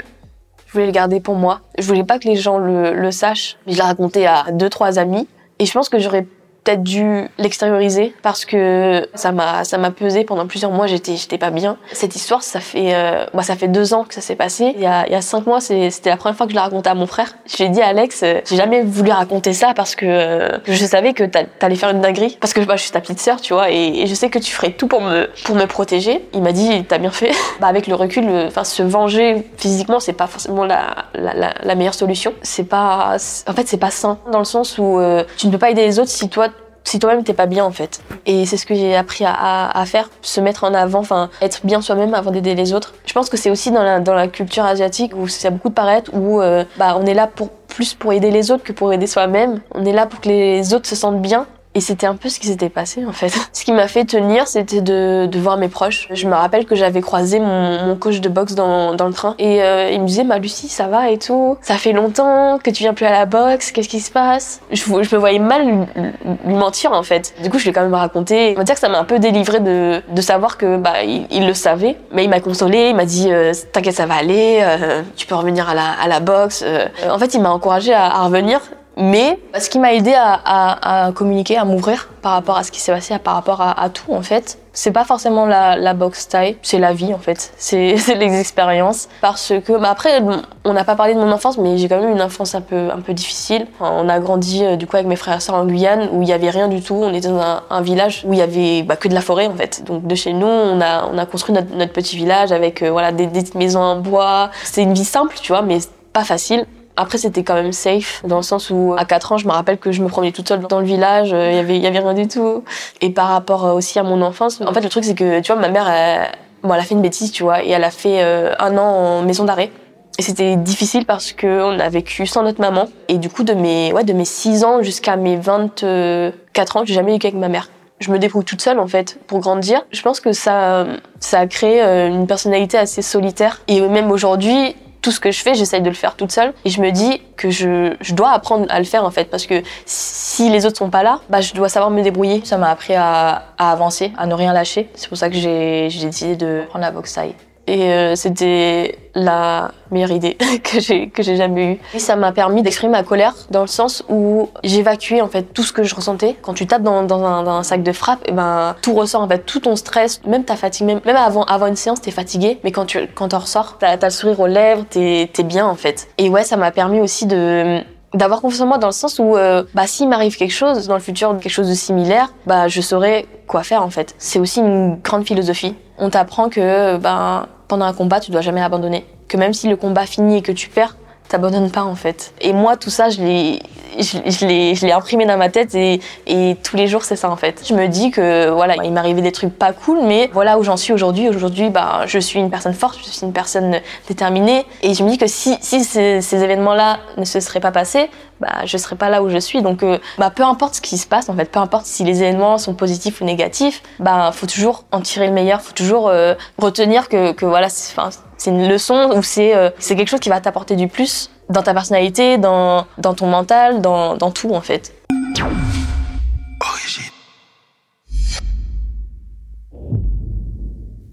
Je 0.70 0.74
voulais 0.74 0.86
le 0.86 0.92
garder 0.92 1.18
pour 1.18 1.34
moi. 1.34 1.62
Je 1.78 1.84
voulais 1.84 2.04
pas 2.04 2.20
que 2.20 2.28
les 2.28 2.36
gens 2.36 2.58
le, 2.58 2.94
le 2.94 3.10
sachent. 3.10 3.56
Je 3.66 3.74
l'ai 3.74 3.82
raconté 3.82 4.24
à 4.24 4.44
deux, 4.52 4.68
trois 4.70 5.00
amis. 5.00 5.26
Et 5.58 5.66
je 5.66 5.72
pense 5.72 5.88
que 5.88 5.98
j'aurais 5.98 6.28
peut-être 6.70 6.82
dû 6.82 7.28
l'extérioriser 7.38 8.14
parce 8.22 8.44
que 8.44 9.08
ça 9.14 9.32
m'a 9.32 9.64
ça 9.64 9.78
m'a 9.78 9.90
pesé 9.90 10.24
pendant 10.24 10.46
plusieurs 10.46 10.70
mois 10.70 10.86
j'étais 10.86 11.16
j'étais 11.16 11.38
pas 11.38 11.50
bien. 11.50 11.76
Cette 11.92 12.14
histoire 12.14 12.42
ça 12.42 12.60
fait 12.60 12.94
euh, 12.94 13.26
bah, 13.34 13.42
ça 13.42 13.56
fait 13.56 13.68
deux 13.68 13.92
ans 13.94 14.04
que 14.04 14.14
ça 14.14 14.20
s'est 14.20 14.36
passé. 14.36 14.72
Il 14.76 14.82
y 14.82 14.86
a 14.86 15.06
il 15.06 15.12
y 15.12 15.16
a 15.16 15.20
cinq 15.20 15.46
mois 15.46 15.60
c'était 15.60 16.10
la 16.10 16.16
première 16.16 16.36
fois 16.36 16.46
que 16.46 16.52
je 16.52 16.56
l'ai 16.56 16.62
raconté 16.62 16.88
à 16.88 16.94
mon 16.94 17.06
frère. 17.06 17.34
J'ai 17.46 17.68
dit 17.68 17.80
à 17.80 17.88
Alex 17.88 18.22
euh, 18.22 18.40
j'ai 18.48 18.56
jamais 18.56 18.82
voulu 18.82 19.10
raconter 19.10 19.52
ça 19.52 19.72
parce 19.74 19.96
que 19.96 20.06
euh, 20.06 20.58
je 20.66 20.84
savais 20.84 21.12
que 21.12 21.24
t'allais 21.24 21.74
faire 21.74 21.90
une 21.90 22.00
dinguerie. 22.00 22.36
Parce 22.40 22.52
que 22.52 22.60
bah, 22.60 22.76
je 22.76 22.82
suis 22.82 22.92
ta 22.92 23.00
petite 23.00 23.20
sœur 23.20 23.40
tu 23.40 23.52
vois 23.52 23.70
et, 23.70 24.06
je 24.06 24.14
sais 24.14 24.30
que 24.30 24.38
tu 24.38 24.52
ferais 24.52 24.72
tout 24.72 24.86
pour 24.86 25.00
me 25.00 25.28
pour 25.44 25.56
me 25.56 25.66
protéger. 25.66 26.24
Il 26.34 26.42
m'a 26.42 26.52
dit 26.52 26.84
t'as 26.88 26.98
bien 26.98 27.10
fait. 27.10 27.32
Bah 27.60 27.66
avec 27.66 27.86
le 27.88 27.94
recul 27.94 28.26
enfin 28.46 28.64
se 28.64 28.82
venger 28.82 29.44
physiquement 29.58 30.00
c'est 30.00 30.14
pas 30.14 30.26
forcément 30.26 30.64
la, 30.64 31.04
la, 31.14 31.52
la, 31.62 31.74
meilleure 31.74 31.94
solution. 31.94 32.32
C'est 32.42 32.64
pas 32.64 33.16
en 33.46 33.52
fait 33.52 33.68
c'est 33.68 33.76
pas 33.76 33.90
sain 33.90 34.18
dans 34.32 34.38
le 34.38 34.44
sens 34.46 34.78
où 34.78 34.98
tu 35.36 35.46
ne 35.46 35.52
peux 35.52 35.58
pas 35.58 35.70
aider 35.70 35.82
les 35.82 35.98
autres 35.98 36.08
si 36.08 36.28
toi 36.28 36.48
si 36.84 36.98
toi-même 36.98 37.24
t'es 37.24 37.34
pas 37.34 37.46
bien 37.46 37.64
en 37.64 37.70
fait. 37.70 38.00
Et 38.26 38.46
c'est 38.46 38.56
ce 38.56 38.66
que 38.66 38.74
j'ai 38.74 38.96
appris 38.96 39.24
à, 39.26 39.84
faire, 39.86 40.10
se 40.22 40.40
mettre 40.40 40.64
en 40.64 40.74
avant, 40.74 41.00
enfin 41.00 41.30
être 41.40 41.60
bien 41.64 41.80
soi-même 41.80 42.14
avant 42.14 42.30
d'aider 42.30 42.54
les 42.54 42.72
autres. 42.72 42.94
Je 43.06 43.12
pense 43.12 43.28
que 43.28 43.36
c'est 43.36 43.50
aussi 43.50 43.70
dans 43.70 43.82
la, 43.82 44.00
dans 44.00 44.14
la 44.14 44.28
culture 44.28 44.64
asiatique 44.64 45.12
où 45.16 45.28
ça 45.28 45.48
a 45.48 45.50
beaucoup 45.50 45.68
de 45.68 45.74
paraître, 45.74 46.10
où 46.14 46.40
euh, 46.40 46.64
bah, 46.78 46.96
on 46.98 47.06
est 47.06 47.14
là 47.14 47.26
pour 47.26 47.50
plus 47.50 47.94
pour 47.94 48.12
aider 48.12 48.30
les 48.30 48.50
autres 48.50 48.64
que 48.64 48.72
pour 48.72 48.92
aider 48.92 49.06
soi-même. 49.06 49.60
On 49.74 49.84
est 49.84 49.92
là 49.92 50.06
pour 50.06 50.20
que 50.20 50.28
les 50.28 50.74
autres 50.74 50.86
se 50.86 50.96
sentent 50.96 51.22
bien 51.22 51.46
et 51.74 51.80
c'était 51.80 52.06
un 52.06 52.16
peu 52.16 52.28
ce 52.28 52.40
qui 52.40 52.48
s'était 52.48 52.68
passé 52.68 53.04
en 53.06 53.12
fait. 53.12 53.32
Ce 53.52 53.64
qui 53.64 53.72
m'a 53.72 53.88
fait 53.88 54.04
tenir, 54.04 54.48
c'était 54.48 54.80
de, 54.80 55.26
de, 55.26 55.38
voir 55.38 55.56
mes 55.56 55.68
proches. 55.68 56.08
Je 56.10 56.26
me 56.26 56.34
rappelle 56.34 56.64
que 56.64 56.74
j'avais 56.74 57.00
croisé 57.00 57.38
mon, 57.38 57.84
mon, 57.84 57.96
coach 57.96 58.20
de 58.20 58.28
boxe 58.28 58.54
dans, 58.54 58.94
dans 58.94 59.06
le 59.06 59.12
train 59.12 59.34
et 59.38 59.62
euh, 59.62 59.90
il 59.90 60.00
me 60.00 60.06
disait 60.06 60.24
"Ma 60.24 60.38
Lucie, 60.38 60.68
ça 60.68 60.86
va 60.86 61.10
et 61.10 61.18
tout. 61.18 61.58
Ça 61.60 61.74
fait 61.74 61.92
longtemps 61.92 62.58
que 62.58 62.70
tu 62.70 62.82
viens 62.82 62.94
plus 62.94 63.06
à 63.06 63.12
la 63.12 63.26
boxe. 63.26 63.70
Qu'est-ce 63.70 63.88
qui 63.88 64.00
se 64.00 64.10
passe? 64.10 64.60
Je, 64.72 64.82
je, 64.82 65.14
me 65.14 65.16
voyais 65.18 65.38
mal 65.38 65.66
lui, 65.66 66.54
mentir 66.54 66.92
en 66.92 67.02
fait. 67.02 67.34
Du 67.42 67.50
coup, 67.50 67.58
je 67.58 67.66
l'ai 67.66 67.72
quand 67.72 67.82
même 67.82 67.94
raconté. 67.94 68.54
On 68.56 68.58
va 68.58 68.64
dire 68.64 68.74
que 68.74 68.80
ça 68.80 68.88
m'a 68.88 68.98
un 68.98 69.04
peu 69.04 69.18
délivré 69.18 69.60
de, 69.60 70.02
de 70.08 70.20
savoir 70.22 70.56
que 70.56 70.76
bah 70.76 71.02
il, 71.04 71.46
le 71.46 71.54
savait, 71.54 71.96
mais 72.12 72.24
il 72.24 72.30
m'a 72.30 72.40
consolé. 72.40 72.88
Il 72.90 72.96
m'a 72.96 73.04
dit 73.04 73.30
euh, 73.30 73.52
"T'inquiète, 73.72 73.96
ça 73.96 74.06
va 74.06 74.14
aller. 74.14 74.60
Euh, 74.62 75.02
tu 75.16 75.26
peux 75.26 75.34
revenir 75.34 75.68
à 75.68 75.74
la, 75.74 75.90
à 76.02 76.08
la 76.08 76.20
boxe." 76.20 76.64
en 77.08 77.18
fait, 77.18 77.34
il 77.34 77.42
m'a 77.42 77.50
encouragé 77.50 77.92
à, 77.92 78.06
à 78.06 78.24
revenir 78.24 78.60
mais 78.96 79.38
ce 79.58 79.70
qui 79.70 79.78
m'a 79.78 79.94
aidé 79.94 80.14
à, 80.14 81.10
communiquer, 81.14 81.56
à 81.56 81.64
m'ouvrir 81.64 82.08
par 82.22 82.32
rapport 82.32 82.56
à 82.56 82.64
ce 82.64 82.70
qui 82.70 82.80
s'est 82.80 82.92
passé, 82.92 83.16
par 83.18 83.34
rapport 83.34 83.60
à, 83.62 83.88
tout 83.88 84.12
en 84.12 84.22
fait, 84.22 84.58
c'est 84.72 84.92
pas 84.92 85.04
forcément 85.04 85.46
la, 85.46 85.94
box 85.94 86.20
style, 86.20 86.56
c'est 86.62 86.78
la 86.78 86.92
vie 86.92 87.14
en 87.14 87.18
fait, 87.18 87.52
c'est 87.56 87.94
les 88.14 88.40
expériences. 88.40 89.08
Parce 89.20 89.52
que, 89.64 89.72
après, 89.84 90.22
on 90.64 90.72
n'a 90.72 90.84
pas 90.84 90.96
parlé 90.96 91.14
de 91.14 91.18
mon 91.18 91.30
enfance, 91.32 91.58
mais 91.58 91.78
j'ai 91.78 91.88
quand 91.88 92.00
même 92.00 92.12
une 92.12 92.22
enfance 92.22 92.54
un 92.54 92.60
peu, 92.60 92.90
difficile. 93.08 93.66
on 93.80 94.08
a 94.08 94.20
grandi 94.20 94.64
euh, 94.64 94.76
du 94.76 94.86
coup 94.86 94.94
avec 94.96 95.08
mes 95.08 95.16
frères 95.16 95.38
et 95.38 95.40
sœurs 95.40 95.56
en 95.56 95.66
Guyane 95.66 96.08
où 96.12 96.22
il 96.22 96.28
y 96.28 96.32
avait 96.32 96.50
rien 96.50 96.68
du 96.68 96.80
tout. 96.80 96.94
On 96.94 97.12
était 97.12 97.28
dans 97.28 97.60
un, 97.70 97.80
village 97.80 98.22
où 98.24 98.32
il 98.32 98.38
y 98.38 98.42
avait 98.42 98.82
bah, 98.82 98.94
que 98.94 99.08
de 99.08 99.14
la 99.14 99.20
forêt 99.20 99.46
en 99.46 99.54
fait. 99.54 99.82
Donc 99.84 100.06
de 100.06 100.14
chez 100.14 100.32
nous, 100.32 100.46
on 100.46 100.80
a, 100.80 101.08
on 101.12 101.18
a 101.18 101.26
construit 101.26 101.54
notre, 101.54 101.92
petit 101.92 102.16
village 102.16 102.52
avec 102.52 102.82
euh, 102.82 102.90
voilà 102.90 103.10
des, 103.10 103.26
des 103.26 103.44
maisons 103.56 103.80
en 103.80 103.96
bois. 103.96 104.50
C'est 104.62 104.82
une 104.82 104.94
vie 104.94 105.04
simple, 105.04 105.36
tu 105.40 105.50
vois, 105.50 105.62
mais 105.62 105.78
pas 106.12 106.24
facile. 106.24 106.66
Après, 106.96 107.18
c'était 107.18 107.44
quand 107.44 107.54
même 107.54 107.72
safe, 107.72 108.22
dans 108.26 108.36
le 108.36 108.42
sens 108.42 108.70
où, 108.70 108.94
à 108.98 109.04
4 109.04 109.32
ans, 109.32 109.38
je 109.38 109.46
me 109.46 109.52
rappelle 109.52 109.78
que 109.78 109.92
je 109.92 110.02
me 110.02 110.08
promenais 110.08 110.32
toute 110.32 110.48
seule 110.48 110.60
dans 110.60 110.80
le 110.80 110.86
village, 110.86 111.32
euh, 111.32 111.50
il 111.50 111.56
y 111.56 111.58
avait, 111.58 111.78
y 111.78 111.86
avait 111.86 111.98
rien 112.00 112.14
du 112.14 112.28
tout. 112.28 112.64
Et 113.00 113.10
par 113.10 113.28
rapport 113.28 113.64
euh, 113.64 113.72
aussi 113.72 113.98
à 113.98 114.02
mon 114.02 114.20
enfance, 114.22 114.60
en 114.60 114.72
fait, 114.72 114.80
le 114.80 114.88
truc, 114.88 115.04
c'est 115.04 115.14
que, 115.14 115.40
tu 115.40 115.52
vois, 115.52 115.60
ma 115.60 115.68
mère, 115.68 115.88
elle, 115.88 116.28
bon, 116.62 116.74
elle 116.74 116.80
a 116.80 116.82
fait 116.82 116.94
une 116.94 117.02
bêtise, 117.02 117.32
tu 117.32 117.42
vois, 117.42 117.62
et 117.64 117.70
elle 117.70 117.84
a 117.84 117.90
fait 117.90 118.22
euh, 118.22 118.54
un 118.58 118.76
an 118.76 118.82
en 118.82 119.22
maison 119.22 119.44
d'arrêt. 119.44 119.70
Et 120.18 120.22
c'était 120.22 120.56
difficile 120.56 121.06
parce 121.06 121.32
qu'on 121.32 121.78
a 121.78 121.88
vécu 121.88 122.26
sans 122.26 122.42
notre 122.42 122.60
maman. 122.60 122.88
Et 123.08 123.16
du 123.16 123.30
coup, 123.30 123.44
de 123.44 123.54
mes, 123.54 123.92
ouais, 123.94 124.04
de 124.04 124.12
mes 124.12 124.26
6 124.26 124.64
ans 124.64 124.82
jusqu'à 124.82 125.16
mes 125.16 125.36
24 125.36 126.76
ans, 126.76 126.84
j'ai 126.84 126.94
jamais 126.94 127.12
vécu 127.12 127.26
avec 127.26 127.38
ma 127.38 127.48
mère 127.48 127.68
je 128.00 128.10
me 128.10 128.18
débrouille 128.18 128.46
toute 128.46 128.62
seule 128.62 128.78
en 128.78 128.86
fait 128.86 129.18
pour 129.26 129.40
grandir. 129.40 129.84
Je 129.92 130.00
pense 130.00 130.20
que 130.20 130.32
ça, 130.32 130.86
ça 131.18 131.40
a 131.40 131.46
créé 131.46 131.82
une 131.82 132.26
personnalité 132.26 132.78
assez 132.78 133.02
solitaire. 133.02 133.60
Et 133.68 133.82
même 133.82 134.10
aujourd'hui, 134.10 134.74
tout 135.02 135.10
ce 135.10 135.20
que 135.20 135.30
je 135.30 135.40
fais, 135.40 135.54
j'essaye 135.54 135.80
de 135.80 135.88
le 135.88 135.94
faire 135.94 136.16
toute 136.16 136.32
seule. 136.32 136.52
Et 136.64 136.70
je 136.70 136.80
me 136.80 136.90
dis 136.90 137.22
que 137.36 137.50
je, 137.50 137.94
je 138.00 138.14
dois 138.14 138.30
apprendre 138.30 138.66
à 138.68 138.78
le 138.78 138.84
faire 138.84 139.04
en 139.04 139.10
fait, 139.10 139.24
parce 139.24 139.46
que 139.46 139.62
si 139.86 140.50
les 140.50 140.66
autres 140.66 140.78
sont 140.78 140.90
pas 140.90 141.02
là, 141.02 141.20
bah 141.28 141.40
je 141.40 141.54
dois 141.54 141.68
savoir 141.68 141.90
me 141.90 142.02
débrouiller. 142.02 142.42
Ça 142.44 142.58
m'a 142.58 142.70
appris 142.70 142.94
à, 142.94 143.44
à, 143.58 143.72
avancer, 143.72 144.12
à 144.18 144.26
ne 144.26 144.34
rien 144.34 144.52
lâcher. 144.52 144.88
C'est 144.94 145.08
pour 145.08 145.18
ça 145.18 145.28
que 145.28 145.36
j'ai 145.36 145.88
décidé 145.88 146.36
de 146.36 146.64
prendre 146.68 146.84
la 146.84 146.90
boxe 146.90 147.14
taille. 147.14 147.34
Et 147.70 147.92
euh, 147.92 148.16
c'était 148.16 148.98
la 149.14 149.70
meilleure 149.92 150.10
idée 150.10 150.36
que 150.64 150.80
j'ai 150.80 151.08
que 151.08 151.22
j'ai 151.22 151.36
jamais 151.36 151.74
eue. 151.74 151.78
Et 151.94 152.00
ça 152.00 152.16
m'a 152.16 152.32
permis 152.32 152.62
d'exprimer 152.62 152.90
ma 152.90 153.04
colère 153.04 153.34
dans 153.50 153.60
le 153.60 153.68
sens 153.68 154.02
où 154.08 154.48
j'évacuais 154.64 155.20
en 155.20 155.28
fait 155.28 155.44
tout 155.54 155.62
ce 155.62 155.72
que 155.72 155.84
je 155.84 155.94
ressentais. 155.94 156.34
Quand 156.42 156.52
tu 156.52 156.66
tapes 156.66 156.82
dans, 156.82 157.04
dans, 157.04 157.24
un, 157.24 157.44
dans 157.44 157.52
un, 157.52 157.62
sac 157.62 157.84
de 157.84 157.92
frappe, 157.92 158.22
et 158.24 158.30
eh 158.30 158.32
ben 158.32 158.74
tout 158.82 158.92
ressort 158.92 159.20
en 159.20 159.28
fait, 159.28 159.46
tout 159.46 159.60
ton 159.60 159.76
stress, 159.76 160.20
même 160.26 160.44
ta 160.44 160.56
fatigue, 160.56 160.84
même, 160.84 161.00
même 161.04 161.14
avant 161.14 161.44
avant 161.44 161.66
une 161.66 161.76
séance, 161.76 162.00
t'es 162.00 162.10
fatigué, 162.10 162.58
mais 162.64 162.72
quand 162.72 162.86
tu 162.86 162.98
quand 163.14 163.28
t'en 163.28 163.38
ressors, 163.38 163.76
t'as 163.78 163.92
as 163.92 164.04
le 164.04 164.10
sourire 164.10 164.40
aux 164.40 164.48
lèvres, 164.48 164.84
t'es 164.90 165.30
es 165.38 165.42
bien 165.44 165.64
en 165.64 165.76
fait. 165.76 166.08
Et 166.18 166.28
ouais, 166.28 166.42
ça 166.42 166.56
m'a 166.56 166.72
permis 166.72 166.98
aussi 166.98 167.26
de 167.26 167.78
d'avoir 168.14 168.40
confiance 168.40 168.62
en 168.62 168.66
moi 168.66 168.78
dans 168.78 168.88
le 168.88 168.92
sens 168.92 169.20
où 169.20 169.36
euh, 169.36 169.62
bah 169.74 169.86
s'il 169.86 170.08
m'arrive 170.08 170.36
quelque 170.36 170.50
chose 170.52 170.88
dans 170.88 170.94
le 170.94 171.00
futur 171.00 171.38
quelque 171.38 171.52
chose 171.52 171.68
de 171.68 171.74
similaire 171.74 172.32
bah 172.44 172.66
je 172.66 172.80
saurais 172.80 173.26
quoi 173.46 173.62
faire 173.62 173.84
en 173.84 173.90
fait 173.90 174.16
c'est 174.18 174.40
aussi 174.40 174.58
une 174.58 174.96
grande 174.96 175.24
philosophie 175.24 175.76
on 176.00 176.10
t'apprend 176.10 176.48
que 176.48 176.96
bah, 176.96 177.46
pendant 177.70 177.86
un 177.86 177.94
combat 177.94 178.20
tu 178.20 178.30
dois 178.30 178.42
jamais 178.42 178.60
abandonner 178.60 179.06
que 179.28 179.36
même 179.36 179.54
si 179.54 179.68
le 179.68 179.76
combat 179.76 180.04
finit 180.04 180.38
et 180.38 180.42
que 180.42 180.52
tu 180.52 180.68
perds 180.68 180.96
t'abandonnes 181.28 181.70
pas 181.70 181.84
en 181.84 181.94
fait 181.94 182.34
et 182.40 182.52
moi 182.52 182.76
tout 182.76 182.90
ça 182.90 183.08
je 183.08 183.22
l'ai 183.22 183.60
je, 183.98 184.18
je 184.26 184.92
imprimé 184.92 185.26
dans 185.26 185.36
ma 185.36 185.48
tête 185.48 185.74
et, 185.74 186.00
et 186.26 186.56
tous 186.62 186.76
les 186.76 186.86
jours 186.86 187.04
c'est 187.04 187.16
ça 187.16 187.30
en 187.30 187.36
fait. 187.36 187.62
Je 187.68 187.74
me 187.74 187.88
dis 187.88 188.10
que 188.10 188.50
voilà, 188.50 188.76
il 188.84 188.92
m'arrivait 188.92 189.22
des 189.22 189.32
trucs 189.32 189.56
pas 189.56 189.72
cool, 189.72 190.00
mais 190.04 190.30
voilà 190.32 190.58
où 190.58 190.62
j'en 190.62 190.76
suis 190.76 190.92
aujourd'hui. 190.92 191.28
Aujourd'hui, 191.28 191.70
bah, 191.70 192.02
je 192.06 192.18
suis 192.18 192.38
une 192.38 192.50
personne 192.50 192.74
forte, 192.74 192.98
je 192.98 193.10
suis 193.10 193.26
une 193.26 193.32
personne 193.32 193.80
déterminée 194.08 194.64
et 194.82 194.94
je 194.94 195.02
me 195.02 195.10
dis 195.10 195.18
que 195.18 195.26
si, 195.26 195.56
si 195.60 195.84
ces, 195.84 196.20
ces 196.20 196.42
événements-là 196.42 196.98
ne 197.16 197.24
se 197.24 197.40
seraient 197.40 197.60
pas 197.60 197.72
passés, 197.72 198.10
bah, 198.40 198.64
je 198.64 198.76
serais 198.76 198.96
pas 198.96 199.08
là 199.08 199.22
où 199.22 199.28
je 199.28 199.38
suis. 199.38 199.62
Donc, 199.62 199.82
euh, 199.82 199.98
bah, 200.18 200.30
peu 200.30 200.42
importe 200.42 200.74
ce 200.76 200.80
qui 200.80 200.98
se 200.98 201.06
passe, 201.06 201.28
en 201.28 201.36
fait, 201.36 201.50
peu 201.50 201.60
importe 201.60 201.86
si 201.86 202.04
les 202.04 202.22
événements 202.22 202.58
sont 202.58 202.74
positifs 202.74 203.20
ou 203.20 203.24
négatifs, 203.24 203.82
bah, 203.98 204.30
faut 204.32 204.46
toujours 204.46 204.84
en 204.90 205.00
tirer 205.00 205.26
le 205.26 205.32
meilleur, 205.32 205.60
faut 205.60 205.74
toujours 205.74 206.08
euh, 206.08 206.34
retenir 206.58 207.08
que, 207.08 207.32
que 207.32 207.46
voilà, 207.46 207.68
c'est 207.68 208.50
une 208.50 208.68
leçon 208.68 209.12
ou 209.14 209.22
c'est 209.22 209.54
euh, 209.54 209.70
c'est 209.78 209.96
quelque 209.96 210.08
chose 210.08 210.20
qui 210.20 210.30
va 210.30 210.40
t'apporter 210.40 210.76
du 210.76 210.88
plus 210.88 211.30
dans 211.48 211.62
ta 211.62 211.74
personnalité, 211.74 212.38
dans, 212.38 212.86
dans 212.98 213.14
ton 213.14 213.26
mental, 213.26 213.80
dans, 213.80 214.16
dans 214.16 214.30
tout 214.30 214.54
en 214.54 214.60
fait. 214.60 214.94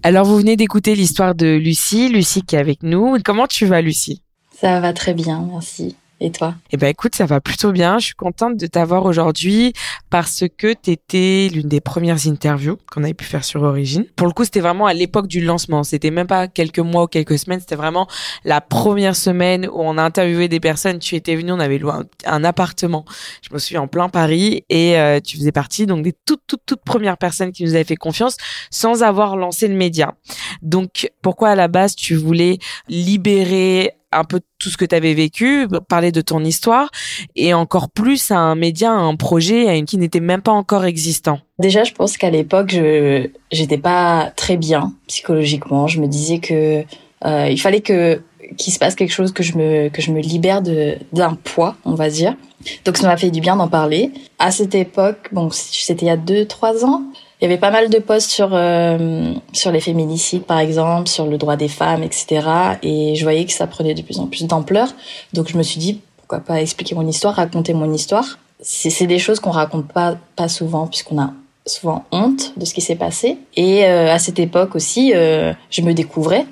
Alors 0.04 0.24
vous 0.24 0.38
venez 0.38 0.56
d'écouter 0.56 0.94
l'histoire 0.94 1.34
de 1.34 1.56
Lucie, 1.56 2.08
Lucie 2.08 2.42
qui 2.42 2.56
est 2.56 2.58
avec 2.58 2.82
nous. 2.82 3.18
Comment 3.24 3.46
tu 3.46 3.66
vas 3.66 3.82
Lucie? 3.82 4.22
Ça 4.58 4.80
va 4.80 4.92
très 4.92 5.12
bien, 5.12 5.46
merci. 5.52 5.96
Et 6.20 6.32
toi? 6.32 6.54
Eh 6.72 6.76
ben 6.76 6.88
écoute, 6.88 7.14
ça 7.14 7.26
va 7.26 7.40
plutôt 7.40 7.70
bien. 7.70 7.98
Je 7.98 8.06
suis 8.06 8.14
contente 8.14 8.56
de 8.56 8.66
t'avoir 8.66 9.04
aujourd'hui 9.04 9.72
parce 10.10 10.44
que 10.56 10.72
tu 10.72 10.90
étais 10.90 11.48
l'une 11.52 11.68
des 11.68 11.80
premières 11.80 12.26
interviews 12.26 12.76
qu'on 12.90 13.04
avait 13.04 13.14
pu 13.14 13.24
faire 13.24 13.44
sur 13.44 13.62
Origine. 13.62 14.04
Pour 14.16 14.26
le 14.26 14.32
coup, 14.32 14.44
c'était 14.44 14.60
vraiment 14.60 14.86
à 14.86 14.94
l'époque 14.94 15.28
du 15.28 15.40
lancement. 15.40 15.84
C'était 15.84 16.10
même 16.10 16.26
pas 16.26 16.48
quelques 16.48 16.80
mois 16.80 17.04
ou 17.04 17.06
quelques 17.06 17.38
semaines. 17.38 17.60
C'était 17.60 17.76
vraiment 17.76 18.08
la 18.44 18.60
première 18.60 19.14
semaine 19.14 19.66
où 19.66 19.76
on 19.76 19.96
a 19.96 20.02
interviewé 20.02 20.48
des 20.48 20.58
personnes. 20.58 20.98
Tu 20.98 21.14
étais 21.14 21.36
venu, 21.36 21.52
on 21.52 21.60
avait 21.60 21.78
loué 21.78 21.92
un, 22.26 22.44
appartement. 22.44 23.04
Je 23.48 23.54
me 23.54 23.58
suis 23.60 23.78
en 23.78 23.86
plein 23.86 24.08
Paris 24.08 24.64
et 24.68 24.98
euh, 24.98 25.20
tu 25.20 25.36
faisais 25.36 25.52
partie 25.52 25.86
donc 25.86 26.02
des 26.02 26.14
toutes 26.24 26.42
toutes 26.46 26.62
toutes 26.66 26.82
premières 26.82 27.18
personnes 27.18 27.52
qui 27.52 27.62
nous 27.64 27.74
avaient 27.74 27.84
fait 27.84 27.96
confiance 27.96 28.36
sans 28.70 29.02
avoir 29.02 29.36
lancé 29.36 29.68
le 29.68 29.74
média. 29.74 30.14
Donc 30.62 31.10
pourquoi 31.22 31.50
à 31.50 31.54
la 31.54 31.68
base 31.68 31.94
tu 31.94 32.16
voulais 32.16 32.58
libérer 32.88 33.97
un 34.12 34.24
peu 34.24 34.40
tout 34.58 34.70
ce 34.70 34.76
que 34.76 34.84
tu 34.84 34.94
avais 34.94 35.14
vécu, 35.14 35.66
parler 35.88 36.12
de 36.12 36.20
ton 36.20 36.44
histoire 36.44 36.90
et 37.36 37.54
encore 37.54 37.90
plus 37.90 38.30
à 38.30 38.38
un 38.38 38.54
média, 38.54 38.90
à 38.90 38.96
un 38.96 39.16
projet 39.16 39.68
à 39.68 39.76
une 39.76 39.84
qui 39.84 39.98
n'était 39.98 40.20
même 40.20 40.42
pas 40.42 40.52
encore 40.52 40.84
existant. 40.84 41.40
Déjà, 41.58 41.84
je 41.84 41.92
pense 41.92 42.16
qu'à 42.16 42.30
l'époque, 42.30 42.70
je 42.70 43.28
j'étais 43.50 43.78
pas 43.78 44.32
très 44.36 44.56
bien 44.56 44.92
psychologiquement. 45.06 45.86
Je 45.86 46.00
me 46.00 46.06
disais 46.06 46.38
que 46.38 46.84
euh, 47.24 47.48
il 47.50 47.60
fallait 47.60 47.80
que 47.80 48.22
qu'il 48.56 48.72
se 48.72 48.78
passe 48.78 48.94
quelque 48.94 49.12
chose 49.12 49.32
que 49.32 49.42
je 49.42 49.58
me 49.58 49.88
que 49.88 50.00
je 50.00 50.10
me 50.10 50.20
libère 50.20 50.62
de 50.62 50.96
d'un 51.12 51.34
poids, 51.34 51.76
on 51.84 51.94
va 51.94 52.08
dire. 52.08 52.36
Donc 52.84 52.96
ça 52.96 53.06
m'a 53.06 53.16
fait 53.16 53.30
du 53.30 53.40
bien 53.40 53.56
d'en 53.56 53.68
parler. 53.68 54.12
À 54.38 54.50
cette 54.50 54.74
époque, 54.74 55.28
bon, 55.32 55.50
c'était 55.50 56.06
il 56.06 56.08
y 56.08 56.10
a 56.10 56.16
deux 56.16 56.46
trois 56.46 56.84
ans. 56.84 57.02
Il 57.40 57.44
y 57.44 57.46
avait 57.46 57.58
pas 57.58 57.70
mal 57.70 57.88
de 57.88 57.98
posts 57.98 58.30
sur 58.30 58.50
euh, 58.52 59.32
sur 59.52 59.70
les 59.70 59.80
féminicides 59.80 60.42
par 60.42 60.58
exemple, 60.58 61.08
sur 61.08 61.26
le 61.26 61.38
droit 61.38 61.56
des 61.56 61.68
femmes, 61.68 62.02
etc. 62.02 62.48
Et 62.82 63.14
je 63.14 63.22
voyais 63.22 63.44
que 63.44 63.52
ça 63.52 63.68
prenait 63.68 63.94
de 63.94 64.02
plus 64.02 64.18
en 64.18 64.26
plus 64.26 64.44
d'ampleur. 64.44 64.88
Donc 65.34 65.48
je 65.48 65.56
me 65.56 65.62
suis 65.62 65.78
dit 65.78 66.00
pourquoi 66.16 66.40
pas 66.40 66.60
expliquer 66.60 66.96
mon 66.96 67.06
histoire, 67.06 67.36
raconter 67.36 67.74
mon 67.74 67.92
histoire. 67.92 68.38
C'est 68.60 69.06
des 69.06 69.20
choses 69.20 69.38
qu'on 69.38 69.52
raconte 69.52 69.86
pas 69.86 70.16
pas 70.34 70.48
souvent 70.48 70.88
puisqu'on 70.88 71.20
a 71.20 71.32
souvent 71.64 72.06
honte 72.10 72.58
de 72.58 72.64
ce 72.64 72.74
qui 72.74 72.80
s'est 72.80 72.96
passé. 72.96 73.38
Et 73.54 73.84
euh, 73.84 74.12
à 74.12 74.18
cette 74.18 74.40
époque 74.40 74.74
aussi, 74.74 75.12
euh, 75.14 75.52
je 75.70 75.82
me 75.82 75.94
découvrais. 75.94 76.44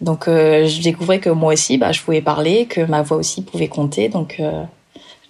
Donc 0.00 0.24
je 0.26 0.82
découvrais 0.82 1.20
que 1.20 1.30
moi 1.30 1.52
aussi, 1.52 1.78
bah, 1.78 1.92
je 1.92 2.02
pouvais 2.02 2.22
parler, 2.22 2.66
que 2.66 2.80
ma 2.80 3.02
voix 3.02 3.18
aussi 3.18 3.42
pouvait 3.42 3.68
compter. 3.68 4.08
Donc 4.08 4.42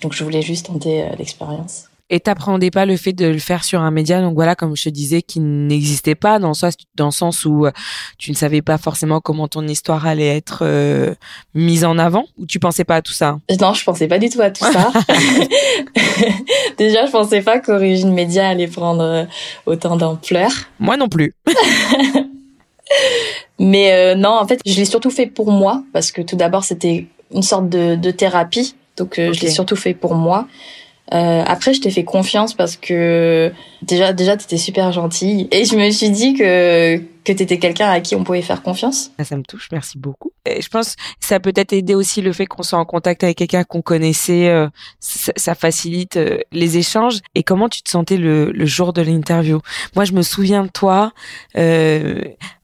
donc 0.00 0.14
je 0.14 0.24
voulais 0.24 0.40
juste 0.40 0.66
tenter 0.66 1.04
l'expérience 1.18 1.89
et 2.10 2.18
t'appréhendais 2.18 2.70
pas 2.70 2.84
le 2.86 2.96
fait 2.96 3.12
de 3.12 3.26
le 3.26 3.38
faire 3.38 3.62
sur 3.62 3.80
un 3.80 3.90
média. 3.92 4.20
Donc 4.20 4.34
voilà 4.34 4.56
comme 4.56 4.76
je 4.76 4.84
te 4.84 4.88
disais 4.88 5.22
qui 5.22 5.38
n'existait 5.40 6.16
pas 6.16 6.38
dans 6.40 6.48
le 6.48 6.54
sens 6.54 6.74
dans 6.96 7.06
le 7.06 7.12
sens 7.12 7.44
où 7.44 7.66
euh, 7.66 7.70
tu 8.18 8.32
ne 8.32 8.36
savais 8.36 8.62
pas 8.62 8.78
forcément 8.78 9.20
comment 9.20 9.46
ton 9.48 9.66
histoire 9.66 10.06
allait 10.06 10.36
être 10.36 10.58
euh, 10.62 11.14
mise 11.54 11.84
en 11.84 11.98
avant. 11.98 12.24
Ou 12.36 12.46
tu 12.46 12.58
pensais 12.58 12.84
pas 12.84 12.96
à 12.96 13.02
tout 13.02 13.12
ça? 13.12 13.38
Non 13.60 13.72
je 13.74 13.84
pensais 13.84 14.08
pas 14.08 14.18
du 14.18 14.28
tout 14.28 14.42
à 14.42 14.50
tout 14.50 14.64
ça. 14.64 14.90
Déjà 16.78 17.06
je 17.06 17.12
pensais 17.12 17.42
pas 17.42 17.60
qu'Origine 17.60 18.12
Média 18.12 18.48
allait 18.48 18.66
prendre 18.66 19.02
euh, 19.02 19.24
autant 19.66 19.96
d'ampleur. 19.96 20.50
Moi 20.80 20.96
non 20.96 21.08
plus. 21.08 21.34
Mais 23.60 24.16
non 24.16 24.30
en 24.30 24.48
fait 24.48 24.60
je 24.66 24.74
l'ai 24.74 24.84
surtout 24.84 25.10
fait 25.10 25.26
pour 25.26 25.52
moi 25.52 25.84
parce 25.92 26.10
que 26.10 26.22
tout 26.22 26.34
d'abord 26.34 26.64
c'était 26.64 27.06
une 27.32 27.42
sorte 27.42 27.68
de, 27.68 27.94
de 27.94 28.10
thérapie. 28.10 28.74
Donc 28.96 29.14
je 29.16 29.40
l'ai 29.40 29.50
surtout 29.50 29.76
fait 29.76 29.94
pour 29.94 30.16
moi 30.16 30.48
euh, 31.12 31.42
après, 31.46 31.74
je 31.74 31.80
t'ai 31.80 31.90
fait 31.90 32.04
confiance 32.04 32.54
parce 32.54 32.76
que 32.76 33.52
déjà, 33.82 34.12
déjà, 34.12 34.36
t'étais 34.36 34.58
super 34.58 34.92
gentille 34.92 35.48
et 35.50 35.64
je 35.64 35.76
me 35.76 35.90
suis 35.90 36.10
dit 36.10 36.34
que 36.34 37.02
que 37.24 37.32
t'étais 37.32 37.58
quelqu'un 37.58 37.88
à 37.88 38.00
qui 38.00 38.14
on 38.14 38.24
pouvait 38.24 38.42
faire 38.42 38.62
confiance. 38.62 39.10
Ça, 39.22 39.36
me 39.36 39.42
touche, 39.42 39.68
merci 39.72 39.98
beaucoup. 39.98 40.32
Et 40.46 40.62
je 40.62 40.68
pense 40.68 40.96
que 40.96 41.02
ça 41.20 41.40
peut 41.40 41.52
être 41.54 41.72
aidé 41.72 41.94
aussi 41.94 42.22
le 42.22 42.32
fait 42.32 42.46
qu'on 42.46 42.62
soit 42.62 42.78
en 42.78 42.84
contact 42.84 43.24
avec 43.24 43.38
quelqu'un 43.38 43.64
qu'on 43.64 43.82
connaissait, 43.82 44.48
euh, 44.48 44.68
ça, 45.00 45.54
facilite 45.54 46.16
euh, 46.16 46.38
les 46.52 46.78
échanges. 46.78 47.20
Et 47.34 47.42
comment 47.42 47.68
tu 47.68 47.82
te 47.82 47.90
sentais 47.90 48.16
le, 48.16 48.50
le 48.52 48.66
jour 48.66 48.92
de 48.92 49.02
l'interview? 49.02 49.60
Moi, 49.96 50.04
je 50.04 50.12
me 50.12 50.22
souviens 50.22 50.64
de 50.64 50.70
toi, 50.70 51.12
euh, 51.56 52.22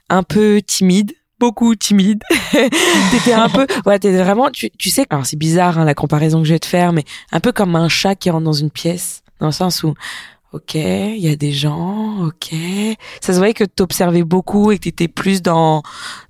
un 0.08 0.22
peu 0.22 0.62
timide 0.66 1.12
beaucoup 1.38 1.74
timide. 1.74 2.22
t'étais 3.10 3.32
un 3.32 3.48
peu, 3.48 3.66
ouais, 3.86 3.98
t'étais 3.98 4.22
vraiment, 4.22 4.50
tu, 4.50 4.70
tu 4.78 4.90
sais, 4.90 5.06
alors 5.10 5.26
c'est 5.26 5.38
bizarre 5.38 5.78
hein, 5.78 5.84
la 5.84 5.94
comparaison 5.94 6.40
que 6.40 6.48
je 6.48 6.54
vais 6.54 6.58
te 6.58 6.66
faire, 6.66 6.92
mais 6.92 7.04
un 7.32 7.40
peu 7.40 7.52
comme 7.52 7.76
un 7.76 7.88
chat 7.88 8.14
qui 8.14 8.30
rentre 8.30 8.44
dans 8.44 8.52
une 8.52 8.70
pièce, 8.70 9.22
dans 9.40 9.46
le 9.46 9.52
sens 9.52 9.82
où, 9.82 9.94
ok, 10.52 10.74
il 10.74 11.18
y 11.18 11.28
a 11.28 11.36
des 11.36 11.52
gens, 11.52 12.26
ok, 12.26 12.54
ça 13.20 13.32
se 13.32 13.38
voyait 13.38 13.54
que 13.54 13.64
t'observais 13.64 14.22
beaucoup 14.22 14.72
et 14.72 14.78
que 14.78 14.84
t'étais 14.84 15.08
plus 15.08 15.42
dans, 15.42 15.82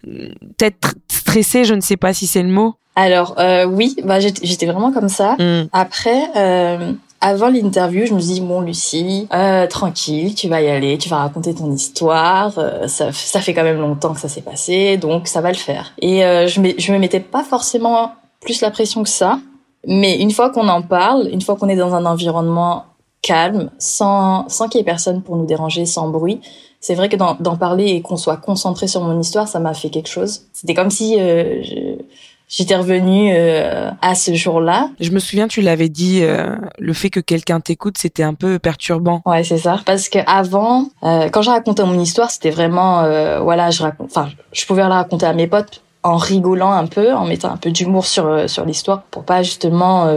peut-être 0.02 0.94
stressé, 1.10 1.64
je 1.64 1.74
ne 1.74 1.80
sais 1.80 1.96
pas 1.96 2.12
si 2.12 2.26
c'est 2.26 2.42
le 2.42 2.50
mot. 2.50 2.74
Alors 2.98 3.38
euh, 3.38 3.66
oui, 3.66 3.94
bah 4.04 4.20
j'étais 4.20 4.64
vraiment 4.64 4.90
comme 4.90 5.10
ça. 5.10 5.36
Hmm. 5.38 5.68
Après, 5.74 6.22
euh, 6.34 6.94
avant 7.20 7.48
l'interview, 7.48 8.06
je 8.06 8.14
me 8.14 8.20
dis 8.20 8.40
bon 8.40 8.60
Lucie, 8.60 9.26
euh, 9.32 9.66
tranquille, 9.66 10.34
tu 10.34 10.48
vas 10.48 10.60
y 10.62 10.68
aller, 10.68 10.98
tu 10.98 11.08
vas 11.08 11.18
raconter 11.18 11.54
ton 11.54 11.70
histoire. 11.72 12.58
Euh, 12.58 12.86
ça, 12.88 13.12
ça 13.12 13.40
fait 13.40 13.54
quand 13.54 13.64
même 13.64 13.80
longtemps 13.80 14.14
que 14.14 14.20
ça 14.20 14.28
s'est 14.28 14.42
passé, 14.42 14.96
donc 14.96 15.26
ça 15.26 15.40
va 15.40 15.50
le 15.50 15.56
faire. 15.56 15.92
Et 16.00 16.24
euh, 16.24 16.46
je, 16.46 16.60
me, 16.60 16.70
je 16.78 16.92
me 16.92 16.98
mettais 16.98 17.20
pas 17.20 17.42
forcément 17.42 18.12
plus 18.40 18.60
la 18.60 18.70
pression 18.70 19.02
que 19.02 19.08
ça, 19.08 19.38
mais 19.86 20.18
une 20.20 20.30
fois 20.30 20.50
qu'on 20.50 20.68
en 20.68 20.82
parle, 20.82 21.28
une 21.32 21.40
fois 21.40 21.56
qu'on 21.56 21.68
est 21.68 21.76
dans 21.76 21.94
un 21.94 22.04
environnement 22.04 22.84
calme, 23.22 23.70
sans 23.78 24.48
sans 24.48 24.68
qu'il 24.68 24.78
y 24.78 24.82
ait 24.82 24.84
personne 24.84 25.22
pour 25.22 25.36
nous 25.36 25.46
déranger, 25.46 25.86
sans 25.86 26.08
bruit, 26.08 26.40
c'est 26.80 26.94
vrai 26.94 27.08
que 27.08 27.16
d'en 27.16 27.56
parler 27.56 27.86
et 27.86 28.02
qu'on 28.02 28.16
soit 28.16 28.36
concentré 28.36 28.86
sur 28.86 29.00
mon 29.00 29.18
histoire, 29.18 29.48
ça 29.48 29.58
m'a 29.58 29.74
fait 29.74 29.90
quelque 29.90 30.08
chose. 30.08 30.42
C'était 30.52 30.74
comme 30.74 30.90
si 30.90 31.18
euh, 31.18 31.62
je, 31.62 32.02
j'étais 32.48 32.76
revenue 32.76 33.32
euh, 33.34 33.90
à 34.02 34.14
ce 34.14 34.34
jour-là. 34.34 34.90
Je 35.00 35.10
me 35.10 35.18
souviens, 35.18 35.48
tu 35.48 35.60
l'avais 35.60 35.88
dit, 35.88 36.20
euh, 36.22 36.56
le 36.78 36.92
fait 36.92 37.10
que 37.10 37.20
quelqu'un 37.20 37.60
t'écoute, 37.60 37.98
c'était 37.98 38.22
un 38.22 38.34
peu 38.34 38.58
perturbant. 38.58 39.22
Ouais, 39.26 39.44
c'est 39.44 39.58
ça. 39.58 39.80
Parce 39.84 40.08
que 40.08 40.18
avant, 40.26 40.88
euh, 41.02 41.28
quand 41.28 41.42
je 41.42 41.50
racontais 41.50 41.84
mon 41.84 41.98
histoire, 41.98 42.30
c'était 42.30 42.50
vraiment, 42.50 43.02
voilà, 43.42 43.70
je 43.70 43.82
raconte, 43.82 44.08
enfin, 44.10 44.28
je 44.52 44.64
pouvais 44.66 44.82
la 44.82 44.88
raconter 44.88 45.26
à 45.26 45.32
mes 45.32 45.46
potes 45.46 45.82
en 46.02 46.16
rigolant 46.16 46.70
un 46.70 46.86
peu, 46.86 47.12
en 47.12 47.24
mettant 47.24 47.50
un 47.50 47.56
peu 47.56 47.70
d'humour 47.70 48.06
sur 48.06 48.48
sur 48.48 48.64
l'histoire 48.64 49.02
pour 49.10 49.24
pas 49.24 49.42
justement 49.42 50.08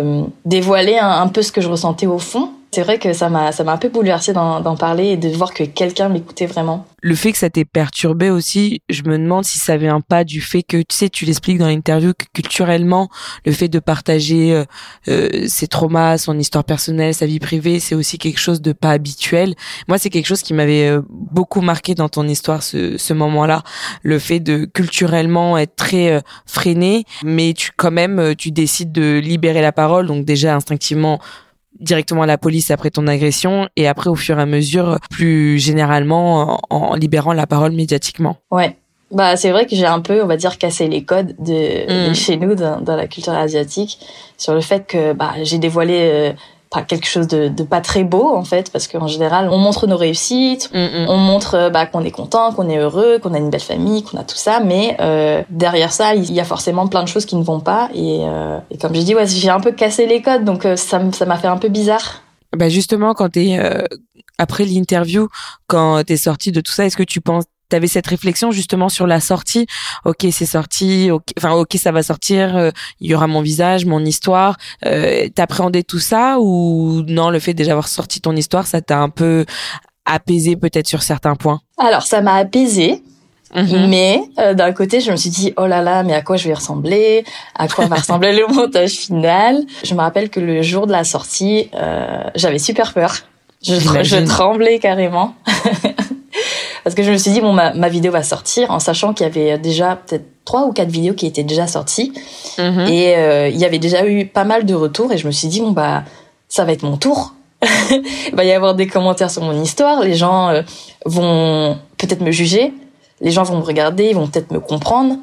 dévoiler 0.46 0.98
un, 1.00 1.28
peu 1.28 1.42
ce 1.42 1.52
que 1.52 1.62
je 1.62 1.70
ressentais 1.70 2.06
au 2.06 2.20
fond. 2.20 2.52
C'est 2.72 2.84
vrai 2.84 3.00
que 3.00 3.14
ça 3.14 3.30
m'a 3.30 3.52
ça 3.52 3.64
m'a 3.64 3.74
un 3.74 3.78
peu 3.78 3.90
bouleversé 3.90 4.32
d'en 4.32 4.76
parler 4.76 5.08
et 5.08 5.18
de 5.18 5.30
voir 5.30 5.54
que 5.54 5.64
quelqu'un 5.64 6.08
m'écoutait 6.08 6.46
vraiment. 6.46 6.86
Le 7.02 7.16
fait 7.16 7.32
que 7.32 7.38
ça 7.38 7.50
t'ait 7.50 7.66
perturbé 7.66 8.30
aussi, 8.30 8.82
je 8.90 9.02
me 9.04 9.18
demande 9.18 9.44
si 9.44 9.58
ça 9.58 9.76
vient 9.78 10.02
pas 10.02 10.24
du 10.24 10.40
fait 10.42 10.62
que 10.62 10.78
tu 10.78 10.96
sais 10.96 11.10
tu 11.10 11.26
l'expliques 11.26 11.58
dans 11.58 11.68
l'interview 11.68 12.14
que 12.14 12.26
culturellement 12.34 13.10
le 13.46 13.54
fait 13.54 13.70
de 13.70 13.80
partager 13.80 14.54
euh, 14.54 14.66
euh, 15.08 15.48
ses 15.48 15.68
traumas, 15.68 16.20
son 16.20 16.38
histoire 16.38 16.64
personnelle, 16.64 17.16
sa 17.16 17.26
vie 17.26 17.40
privée, 17.40 17.80
c'est 17.80 17.96
aussi 17.96 18.20
quelque 18.20 18.40
chose 18.40 18.62
de 18.62 18.74
pas 18.74 18.92
habituel. 18.92 19.56
Moi, 19.88 19.98
c'est 19.98 20.10
quelque 20.10 20.28
chose 20.28 20.44
qui 20.44 20.54
m'avait 20.54 20.90
euh, 20.90 21.02
beaucoup 21.10 21.62
marqué 21.62 21.96
dans 21.96 22.10
ton 22.10 22.28
histoire 22.28 22.62
ce, 22.62 22.98
ce 22.98 23.14
moment-là, 23.14 23.64
le 24.04 24.20
fait 24.20 24.40
de 24.40 24.66
culturellement 24.66 25.58
être 25.58 25.76
très 25.76 26.22
freiné, 26.46 27.06
mais 27.24 27.54
tu 27.54 27.72
quand 27.76 27.92
même 27.92 28.36
tu 28.38 28.52
décides 28.52 28.92
de 28.92 29.18
libérer 29.18 29.62
la 29.62 29.72
parole, 29.72 30.06
donc 30.06 30.26
déjà 30.26 30.56
instinctivement 30.56 31.20
directement 31.80 32.24
à 32.24 32.26
la 32.26 32.38
police 32.38 32.72
après 32.72 32.90
ton 32.90 33.08
agression 33.08 33.68
et 33.76 33.88
après 33.88 34.10
au 34.10 34.16
fur 34.16 34.38
et 34.40 34.42
à 34.42 34.46
mesure 34.46 35.00
plus 35.10 35.60
généralement 35.60 36.60
en, 36.70 36.96
libérant 36.96 37.34
la 37.34 37.48
parole 37.48 37.72
médiatiquement. 37.74 38.38
Ouais. 38.52 38.76
Bah, 39.12 39.36
c'est 39.38 39.50
vrai 39.50 39.66
que 39.66 39.76
j'ai 39.76 39.88
un 39.88 40.02
peu, 40.02 40.22
on 40.22 40.28
va 40.28 40.38
dire, 40.38 40.60
cassé 40.60 40.88
les 40.88 41.04
codes 41.04 41.36
de, 41.40 42.10
Mm. 42.10 42.14
chez 42.14 42.38
nous 42.38 42.54
dans, 42.54 42.80
dans 42.80 42.96
la 42.96 43.08
culture 43.08 43.34
asiatique 43.34 43.98
sur 44.38 44.54
le 44.54 44.62
fait 44.62 44.86
que 44.86 45.14
bah, 45.14 45.34
j'ai 45.42 45.58
dévoilé 45.58 45.98
euh, 46.02 46.34
pas 46.70 46.84
quelque 46.84 47.08
chose 47.08 47.28
de, 47.28 47.48
de 47.48 47.64
pas 47.64 47.82
très 47.82 48.04
beau 48.04 48.36
en 48.36 48.44
fait, 48.44 48.72
parce 48.72 48.88
qu'en 48.88 49.08
général, 49.08 49.50
on 49.50 49.58
montre 49.58 49.88
nos 49.88 49.98
réussites, 49.98 50.70
Mm, 50.74 50.78
mm. 50.78 51.06
on 51.10 51.18
montre 51.18 51.56
euh, 51.56 51.70
bah, 51.70 51.86
qu'on 51.86 52.04
est 52.04 52.12
content, 52.12 52.54
qu'on 52.54 52.70
est 52.70 52.78
heureux, 52.78 53.20
qu'on 53.20 53.34
a 53.34 53.38
une 53.38 53.50
belle 53.50 53.60
famille, 53.60 54.04
qu'on 54.04 54.18
a 54.18 54.24
tout 54.24 54.36
ça, 54.36 54.60
mais 54.60 54.96
euh, 55.00 55.42
derrière 55.50 55.92
ça, 55.92 56.16
il 56.16 56.32
y 56.32 56.40
a 56.40 56.44
forcément 56.44 56.88
plein 56.88 57.04
de 57.04 57.08
choses 57.08 57.26
qui 57.26 57.36
ne 57.36 57.44
vont 57.44 57.60
pas. 57.60 57.90
Et, 57.94 58.20
euh, 58.24 58.60
et 58.72 58.78
comme 58.78 58.94
j'ai 58.94 59.04
dit, 59.04 59.16
ouais, 59.16 59.28
j'ai 59.28 59.50
un 59.50 59.60
peu 59.60 59.72
cassé 59.72 60.06
les 60.06 60.22
codes, 60.22 60.46
donc 60.46 60.66
euh, 60.66 60.76
ça 60.76 61.00
m'a 61.00 61.38
fait 61.38 61.48
un 61.48 61.58
peu 61.58 61.70
bizarre. 61.70 62.22
Bah 62.56 62.70
justement, 62.70 63.14
quand 63.14 63.30
t'es 63.30 63.58
euh, 63.60 63.84
après 64.38 64.66
l'interview, 64.66 65.28
quand 65.68 66.04
t'es 66.04 66.18
sorti 66.18 66.52
de 66.52 66.62
tout 66.62 66.72
ça, 66.72 66.86
est-ce 66.86 66.98
que 66.98 67.04
tu 67.04 67.22
penses 67.22 67.46
T'avais 67.70 67.88
cette 67.88 68.08
réflexion 68.08 68.52
justement 68.52 68.90
sur 68.90 69.08
la 69.08 69.20
sortie. 69.20 69.68
Ok, 70.06 70.26
c'est 70.32 70.46
sorti. 70.46 71.10
ok- 71.12 71.32
Enfin, 71.38 71.52
ok, 71.54 71.76
ça 71.78 71.92
va 71.92 72.04
sortir. 72.04 72.58
euh, 72.58 72.72
Il 73.00 73.10
y 73.10 73.16
aura 73.16 73.28
mon 73.28 73.42
visage, 73.42 73.86
mon 73.86 74.04
histoire. 74.04 74.58
Euh, 74.86 75.28
T'appréhendais 75.30 75.84
tout 75.84 76.00
ça 76.00 76.38
ou 76.40 77.04
non 77.08 77.30
Le 77.30 77.40
fait 77.40 77.54
déjà 77.54 77.72
avoir 77.72 77.88
sorti 77.88 78.22
ton 78.22 78.36
histoire, 78.36 78.68
ça 78.68 78.82
t'a 78.82 78.98
un 79.00 79.10
peu 79.10 79.46
apaisé 80.06 80.56
peut-être 80.56 80.88
sur 80.88 81.04
certains 81.04 81.36
points? 81.36 81.62
Alors 81.78 82.04
ça 82.04 82.22
m'a 82.22 82.34
apaisé, 82.36 83.04
Mhm. 83.56 83.88
Mais 83.90 84.22
euh, 84.38 84.54
d'un 84.54 84.72
côté, 84.74 85.02
je 85.02 85.10
me 85.12 85.16
suis 85.16 85.32
dit 85.32 85.54
oh 85.58 85.66
là 85.66 85.82
là, 85.82 86.04
mais 86.04 86.14
à 86.14 86.22
quoi 86.22 86.38
je 86.38 86.48
vais 86.48 86.54
ressembler? 86.54 87.24
À 87.56 87.68
quoi 87.68 87.88
va 87.88 87.96
ressembler 87.96 88.32
le 88.32 88.46
montage 88.54 88.92
final? 88.92 89.64
Je 89.84 89.96
me 89.96 90.02
rappelle 90.02 90.30
que 90.30 90.40
le 90.40 90.62
jour 90.62 90.86
de 90.86 90.92
la 90.92 91.04
sortie, 91.04 91.68
euh, 91.74 92.22
j'avais 92.36 92.60
super 92.60 92.94
peur. 92.94 93.16
Je, 93.64 94.24
tremblais 94.26 94.78
carrément 94.78 95.34
parce 96.84 96.96
que 96.96 97.04
je 97.04 97.12
me 97.12 97.18
suis 97.18 97.32
dit 97.32 97.42
bon 97.42 97.54
ma, 97.54 97.74
ma 97.74 97.90
vidéo 97.90 98.12
va 98.12 98.24
sortir 98.24 98.72
en 98.72 98.80
sachant 98.80 99.14
qu'il 99.14 99.26
y 99.26 99.30
avait 99.30 99.58
déjà 99.58 99.96
peut-être 99.96 100.26
trois 100.46 100.66
ou 100.66 100.72
quatre 100.74 100.90
vidéos 100.90 101.14
qui 101.14 101.26
étaient 101.28 101.44
déjà 101.44 101.68
sorties 101.68 102.14
Mhm. 102.58 102.88
et 102.88 103.16
euh, 103.16 103.48
il 103.50 103.58
y 103.58 103.66
avait 103.66 103.80
déjà 103.80 104.06
eu 104.06 104.26
pas 104.26 104.44
mal 104.44 104.66
de 104.66 104.74
retours 104.74 105.12
et 105.12 105.18
je 105.18 105.26
me 105.28 105.32
suis 105.32 105.48
dit 105.48 105.62
bon 105.62 105.72
bah 105.72 106.04
ça 106.48 106.66
va 106.66 106.72
être 106.74 106.84
mon 106.84 106.98
tour. 106.98 107.34
Il 107.92 108.36
va 108.36 108.44
y 108.46 108.52
avoir 108.54 108.74
des 108.76 108.88
commentaires 108.88 109.30
sur 109.30 109.44
mon 109.44 109.62
histoire, 109.62 110.02
les 110.02 110.16
gens 110.16 110.50
euh, 110.50 110.62
vont 111.06 111.78
peut-être 111.98 112.22
me 112.22 112.32
juger, 112.32 112.74
les 113.22 113.32
gens 113.32 113.44
vont 113.44 113.58
me 113.58 113.64
regarder, 113.64 114.10
ils 114.10 114.16
vont 114.16 114.28
peut-être 114.28 114.52
me 114.52 114.60
comprendre, 114.60 115.18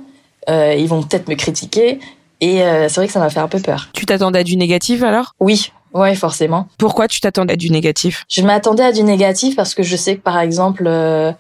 euh, 0.51 0.75
ils 0.79 0.87
vont 0.87 1.03
peut-être 1.03 1.29
me 1.29 1.35
critiquer 1.35 1.99
et 2.43 2.59
c'est 2.59 2.97
vrai 2.97 3.07
que 3.07 3.13
ça 3.15 3.19
m'a 3.21 3.31
fait 3.31 3.41
un 3.41 3.49
peu 3.49 3.59
peur. 3.61 3.89
Tu 3.95 4.05
t'attendais 4.05 4.41
à 4.41 4.45
du 4.45 4.59
négatif 4.59 5.03
alors? 5.03 5.33
Oui, 5.41 5.73
ouais 5.97 6.15
forcément. 6.15 6.69
Pourquoi 6.79 7.09
tu 7.09 7.21
t'attendais 7.21 7.55
à 7.55 7.57
du 7.57 7.71
négatif? 7.71 8.25
Je 8.29 8.43
m'attendais 8.43 8.85
à 8.85 8.93
du 8.93 9.03
négatif 9.03 9.57
parce 9.57 9.75
que 9.75 9.83
je 9.83 9.97
sais 9.97 10.17
que 10.17 10.23
par 10.23 10.39
exemple, 10.39 10.85
euh, 10.87 11.33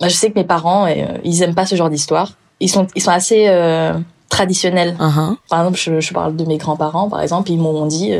bah, 0.00 0.08
je 0.08 0.14
sais 0.14 0.30
que 0.30 0.38
mes 0.38 0.44
parents, 0.44 0.86
euh, 0.86 1.18
ils 1.24 1.42
aiment 1.42 1.54
pas 1.54 1.66
ce 1.66 1.74
genre 1.74 1.90
d'histoire. 1.90 2.32
Ils 2.60 2.68
sont, 2.68 2.86
ils 2.94 3.02
sont 3.02 3.10
assez 3.10 3.48
euh, 3.48 3.94
traditionnels. 4.28 4.96
Mhm. 4.98 5.36
Par 5.48 5.60
exemple, 5.60 5.78
je, 5.78 6.00
je 6.00 6.12
parle 6.12 6.36
de 6.36 6.44
mes 6.44 6.58
grands-parents, 6.58 7.08
par 7.08 7.20
exemple, 7.22 7.50
ils 7.50 7.58
m'ont 7.58 7.86
dit 7.86 8.12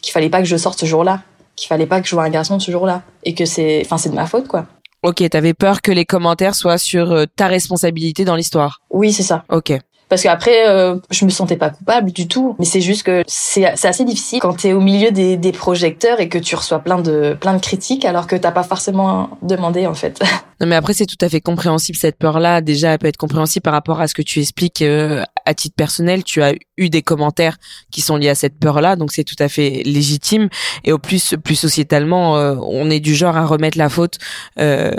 qu'il 0.00 0.12
fallait 0.12 0.30
pas 0.30 0.38
que 0.40 0.48
je 0.48 0.56
sorte 0.56 0.78
ce 0.78 0.86
jour-là, 0.86 1.22
qu'il 1.56 1.68
fallait 1.68 1.86
pas 1.86 2.00
que 2.00 2.08
je 2.08 2.14
vois 2.14 2.24
un 2.24 2.30
garçon 2.30 2.58
ce 2.58 2.70
jour-là, 2.70 3.02
et 3.24 3.34
que 3.34 3.44
c'est, 3.44 3.82
enfin, 3.84 3.98
c'est 3.98 4.10
de 4.10 4.14
ma 4.14 4.26
faute, 4.26 4.48
quoi. 4.48 4.66
Ok, 5.02 5.28
t'avais 5.28 5.54
peur 5.54 5.82
que 5.82 5.92
les 5.92 6.04
commentaires 6.04 6.54
soient 6.54 6.78
sur 6.78 7.26
ta 7.36 7.46
responsabilité 7.46 8.24
dans 8.24 8.36
l'histoire? 8.36 8.80
Oui, 8.90 9.12
c'est 9.12 9.22
ça. 9.22 9.44
Ok. 9.50 9.72
Parce 10.14 10.22
qu'après, 10.22 10.68
euh, 10.68 10.94
je 11.10 11.24
me 11.24 11.30
sentais 11.30 11.56
pas 11.56 11.70
coupable 11.70 12.12
du 12.12 12.28
tout, 12.28 12.54
mais 12.60 12.64
c'est 12.64 12.80
juste 12.80 13.02
que 13.02 13.24
c'est 13.26 13.64
assez 13.64 14.04
difficile 14.04 14.38
quand 14.38 14.54
t'es 14.54 14.72
au 14.72 14.80
milieu 14.80 15.10
des, 15.10 15.36
des 15.36 15.50
projecteurs 15.50 16.20
et 16.20 16.28
que 16.28 16.38
tu 16.38 16.54
reçois 16.54 16.78
plein 16.78 17.00
de 17.00 17.36
plein 17.40 17.52
de 17.52 17.60
critiques 17.60 18.04
alors 18.04 18.28
que 18.28 18.36
t'as 18.36 18.52
pas 18.52 18.62
forcément 18.62 19.30
demandé 19.42 19.88
en 19.88 19.94
fait. 19.94 20.22
Non, 20.60 20.68
mais 20.68 20.76
après, 20.76 20.94
c'est 20.94 21.06
tout 21.06 21.16
à 21.20 21.28
fait 21.28 21.40
compréhensible, 21.40 21.98
cette 21.98 22.16
peur-là. 22.16 22.60
Déjà, 22.60 22.92
elle 22.92 22.98
peut 22.98 23.08
être 23.08 23.16
compréhensible 23.16 23.62
par 23.62 23.72
rapport 23.72 24.00
à 24.00 24.06
ce 24.06 24.14
que 24.14 24.22
tu 24.22 24.40
expliques 24.40 24.82
euh, 24.82 25.24
à 25.44 25.52
titre 25.52 25.74
personnel. 25.74 26.22
Tu 26.22 26.42
as 26.42 26.54
eu 26.76 26.90
des 26.90 27.02
commentaires 27.02 27.56
qui 27.90 28.00
sont 28.00 28.16
liés 28.16 28.28
à 28.28 28.34
cette 28.34 28.58
peur-là, 28.58 28.96
donc 28.96 29.12
c'est 29.12 29.24
tout 29.24 29.34
à 29.40 29.48
fait 29.48 29.82
légitime. 29.84 30.48
Et 30.84 30.92
au 30.92 30.98
plus, 30.98 31.34
plus 31.42 31.56
sociétalement, 31.56 32.38
euh, 32.38 32.54
on 32.62 32.88
est 32.88 33.00
du 33.00 33.14
genre 33.14 33.36
à 33.36 33.46
remettre 33.46 33.78
la 33.78 33.88
faute 33.88 34.18
euh, 34.60 34.92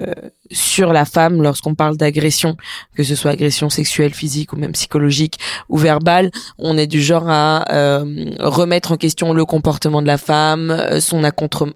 sur 0.51 0.93
la 0.93 1.05
femme 1.05 1.41
lorsqu'on 1.41 1.75
parle 1.75 1.97
d'agression, 1.97 2.55
que 2.95 3.03
ce 3.03 3.15
soit 3.15 3.31
agression 3.31 3.69
sexuelle, 3.69 4.13
physique 4.13 4.53
ou 4.53 4.57
même 4.57 4.71
psychologique 4.73 5.39
ou 5.69 5.77
verbale. 5.77 6.31
On 6.59 6.77
est 6.77 6.87
du 6.87 7.01
genre 7.01 7.25
à 7.29 7.65
euh, 7.73 8.31
remettre 8.39 8.91
en 8.91 8.97
question 8.97 9.33
le 9.33 9.45
comportement 9.45 10.01
de 10.01 10.07
la 10.07 10.17
femme, 10.17 10.71
euh, 10.71 10.99
son, 10.99 11.21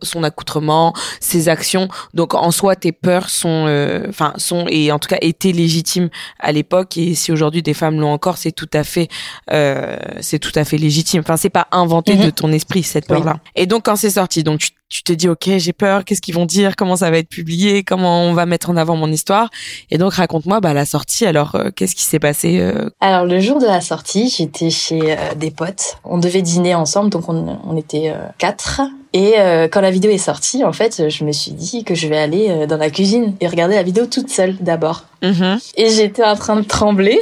son 0.03 0.23
accoutrement, 0.23 0.93
ses 1.19 1.49
actions. 1.49 1.87
Donc 2.13 2.33
en 2.33 2.51
soi, 2.51 2.75
tes 2.75 2.91
peurs 2.91 3.29
sont, 3.29 3.65
euh, 3.67 4.05
enfin, 4.09 4.33
sont 4.37 4.65
et 4.69 4.91
en 4.91 4.99
tout 4.99 5.07
cas 5.09 5.17
étaient 5.21 5.51
légitimes 5.51 6.09
à 6.39 6.51
l'époque. 6.51 6.97
Et 6.97 7.15
si 7.15 7.31
aujourd'hui 7.31 7.61
des 7.63 7.73
femmes 7.73 7.99
l'ont 7.99 8.11
encore, 8.11 8.37
c'est 8.37 8.51
tout 8.51 8.69
à 8.73 8.83
fait, 8.83 9.07
euh, 9.51 9.97
c'est 10.21 10.39
tout 10.39 10.51
à 10.55 10.63
fait 10.63 10.77
légitime. 10.77 11.21
Enfin, 11.21 11.37
c'est 11.37 11.49
pas 11.49 11.67
inventé 11.71 12.15
Mhm. 12.15 12.25
de 12.25 12.29
ton 12.29 12.51
esprit 12.51 12.83
cette 12.83 13.05
Oui. 13.09 13.15
peur-là. 13.17 13.39
Et 13.55 13.65
donc 13.65 13.85
quand 13.85 13.95
c'est 13.95 14.09
sorti, 14.11 14.43
donc 14.43 14.59
tu, 14.59 14.69
tu 14.89 15.03
te 15.03 15.13
dis 15.13 15.29
ok, 15.29 15.49
j'ai 15.57 15.73
peur. 15.73 16.03
Qu'est-ce 16.03 16.21
qu'ils 16.21 16.33
vont 16.33 16.47
dire 16.47 16.75
Comment 16.75 16.95
ça 16.95 17.11
va 17.11 17.19
être 17.19 17.29
publié 17.29 17.83
Comment 17.83 18.23
on 18.23 18.33
va 18.33 18.47
mettre 18.47 18.71
en 18.71 18.77
avant 18.77 18.95
mon 18.95 19.11
histoire 19.11 19.49
Et 19.91 19.99
donc 19.99 20.13
raconte-moi, 20.13 20.59
bah 20.59 20.73
la 20.73 20.85
sortie. 20.85 21.27
Alors 21.27 21.55
euh, 21.55 21.69
qu'est-ce 21.73 21.95
qui 21.95 22.03
s'est 22.03 22.19
passé 22.19 22.59
euh, 22.59 22.89
Alors 22.99 23.25
le 23.25 23.39
jour 23.39 23.59
de 23.59 23.67
la 23.67 23.81
sortie, 23.81 24.33
j'étais 24.35 24.71
chez 24.71 24.99
euh, 25.13 25.35
des 25.35 25.51
potes. 25.51 25.97
On 26.03 26.17
devait 26.17 26.41
dîner 26.41 26.73
ensemble, 26.73 27.11
donc 27.11 27.29
on, 27.29 27.59
on 27.63 27.77
était 27.77 28.13
quatre. 28.37 28.81
Et 29.13 29.33
quand 29.71 29.81
la 29.81 29.89
vidéo 29.89 30.11
est 30.11 30.19
sortie, 30.19 30.63
en 30.63 30.71
fait, 30.71 31.09
je 31.09 31.23
me 31.23 31.31
suis 31.31 31.51
dit 31.51 31.83
que 31.83 31.95
je 31.95 32.07
vais 32.07 32.17
aller 32.17 32.67
dans 32.67 32.77
la 32.77 32.91
cuisine 32.91 33.35
et 33.41 33.47
regarder 33.47 33.73
la 33.73 33.81
vidéo 33.81 34.05
toute 34.05 34.29
seule 34.29 34.55
d'abord. 34.59 35.05
Et 35.23 35.89
j'étais 35.89 36.23
en 36.23 36.35
train 36.35 36.57
de 36.57 36.65
trembler, 36.65 37.19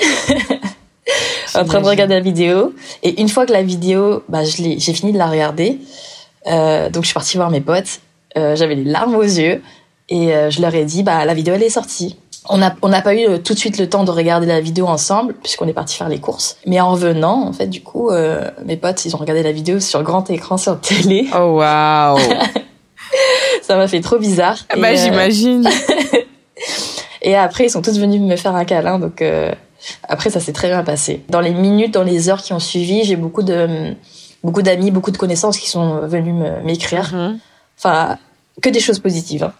en 1.55 1.63
train 1.63 1.79
de 1.79 1.87
regarder 1.87 2.15
la 2.15 2.19
vidéo. 2.19 2.73
Et 3.03 3.21
une 3.21 3.29
fois 3.29 3.45
que 3.45 3.53
la 3.53 3.63
vidéo, 3.63 4.23
bah, 4.27 4.43
je 4.43 4.61
l'ai, 4.61 4.79
j'ai 4.79 4.93
fini 4.93 5.13
de 5.13 5.17
la 5.17 5.27
regarder. 5.27 5.79
Euh, 6.47 6.89
donc 6.89 7.03
je 7.03 7.07
suis 7.07 7.13
partie 7.13 7.37
voir 7.37 7.49
mes 7.49 7.61
potes. 7.61 7.99
Euh, 8.37 8.55
j'avais 8.55 8.75
les 8.75 8.83
larmes 8.83 9.15
aux 9.15 9.23
yeux 9.23 9.61
et 10.09 10.33
euh, 10.33 10.49
je 10.49 10.61
leur 10.61 10.73
ai 10.75 10.85
dit, 10.85 11.03
bah 11.03 11.25
la 11.25 11.33
vidéo 11.33 11.55
elle 11.55 11.63
est 11.63 11.69
sortie. 11.69 12.17
On 12.49 12.59
n'a 12.59 12.75
on 12.81 12.87
n'a 12.87 13.01
pas 13.01 13.13
eu 13.13 13.41
tout 13.41 13.53
de 13.53 13.59
suite 13.59 13.77
le 13.77 13.89
temps 13.89 14.05
de 14.05 14.11
regarder 14.11 14.45
la 14.45 14.61
vidéo 14.61 14.87
ensemble 14.87 15.33
puisqu'on 15.33 15.67
est 15.67 15.73
parti 15.73 15.97
faire 15.97 16.07
les 16.07 16.19
courses. 16.19 16.57
Mais 16.65 16.79
en 16.79 16.91
revenant, 16.91 17.47
en 17.47 17.53
fait, 17.53 17.67
du 17.67 17.81
coup, 17.81 18.09
mes 18.65 18.77
potes 18.77 19.03
ils 19.03 19.15
ont 19.15 19.19
regardé 19.19 19.43
la 19.43 19.51
vidéo 19.51 19.81
sur 19.81 20.01
grand 20.03 20.29
écran 20.29 20.57
sur 20.57 20.79
télé. 20.79 21.27
Oh 21.35 21.57
waouh 21.57 22.19
Ça 23.63 23.75
m'a 23.75 23.87
fait 23.89 23.99
trop 23.99 24.17
bizarre. 24.17 24.57
Et, 24.75 24.79
Bah 24.79 24.95
j'imagine. 24.95 25.67
Et 27.21 27.35
après, 27.35 27.65
ils 27.65 27.69
sont 27.69 27.81
tous 27.81 27.99
venus 27.99 28.21
me 28.21 28.37
faire 28.37 28.55
un 28.55 28.63
câlin, 28.63 28.99
donc 28.99 29.21
après, 30.07 30.29
ça 30.29 30.39
s'est 30.39 30.53
très 30.53 30.69
bien 30.69 30.83
passé. 30.83 31.23
Dans 31.29 31.41
les 31.41 31.51
minutes, 31.51 31.93
dans 31.93 32.03
les 32.03 32.29
heures 32.29 32.41
qui 32.41 32.53
ont 32.53 32.59
suivi, 32.59 33.03
j'ai 33.03 33.15
beaucoup 33.15 33.43
de 33.43 33.93
beaucoup 34.43 34.61
d'amis, 34.61 34.91
beaucoup 34.91 35.11
de 35.11 35.17
connaissances 35.17 35.57
qui 35.57 35.69
sont 35.69 35.99
venus 36.07 36.35
m'écrire. 36.63 37.13
Mhm. 37.13 37.39
Enfin, 37.77 38.17
que 38.61 38.69
des 38.69 38.79
choses 38.79 38.99
positives. 38.99 39.43
hein. 39.43 39.53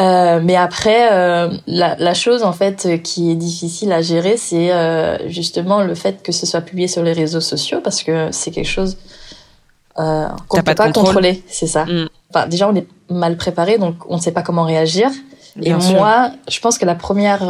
Euh, 0.00 0.40
mais 0.42 0.54
après, 0.56 1.12
euh, 1.12 1.50
la, 1.66 1.96
la 1.96 2.14
chose 2.14 2.44
en 2.44 2.52
fait 2.52 3.02
qui 3.02 3.32
est 3.32 3.34
difficile 3.34 3.92
à 3.92 4.02
gérer, 4.02 4.36
c'est 4.36 4.70
euh, 4.72 5.28
justement 5.28 5.82
le 5.82 5.94
fait 5.96 6.22
que 6.22 6.30
ce 6.32 6.46
soit 6.46 6.60
publié 6.60 6.86
sur 6.86 7.02
les 7.02 7.12
réseaux 7.12 7.40
sociaux, 7.40 7.80
parce 7.82 8.02
que 8.04 8.28
c'est 8.30 8.52
quelque 8.52 8.68
chose 8.68 8.98
qu'on 9.96 10.04
ne 10.04 10.62
peut 10.62 10.74
pas 10.74 10.86
contrôle. 10.86 11.04
contrôler. 11.06 11.42
C'est 11.48 11.66
ça. 11.66 11.86
Mm. 11.86 12.08
Enfin, 12.30 12.46
déjà, 12.46 12.68
on 12.68 12.74
est 12.76 12.86
mal 13.10 13.36
préparé, 13.36 13.78
donc 13.78 13.96
on 14.08 14.16
ne 14.16 14.20
sait 14.20 14.32
pas 14.32 14.42
comment 14.42 14.64
réagir. 14.64 15.10
Bien 15.56 15.78
et 15.78 15.80
sûr. 15.80 15.94
moi, 15.94 16.30
je 16.48 16.60
pense 16.60 16.76
que 16.78 16.84
la 16.84 16.94
première, 16.94 17.42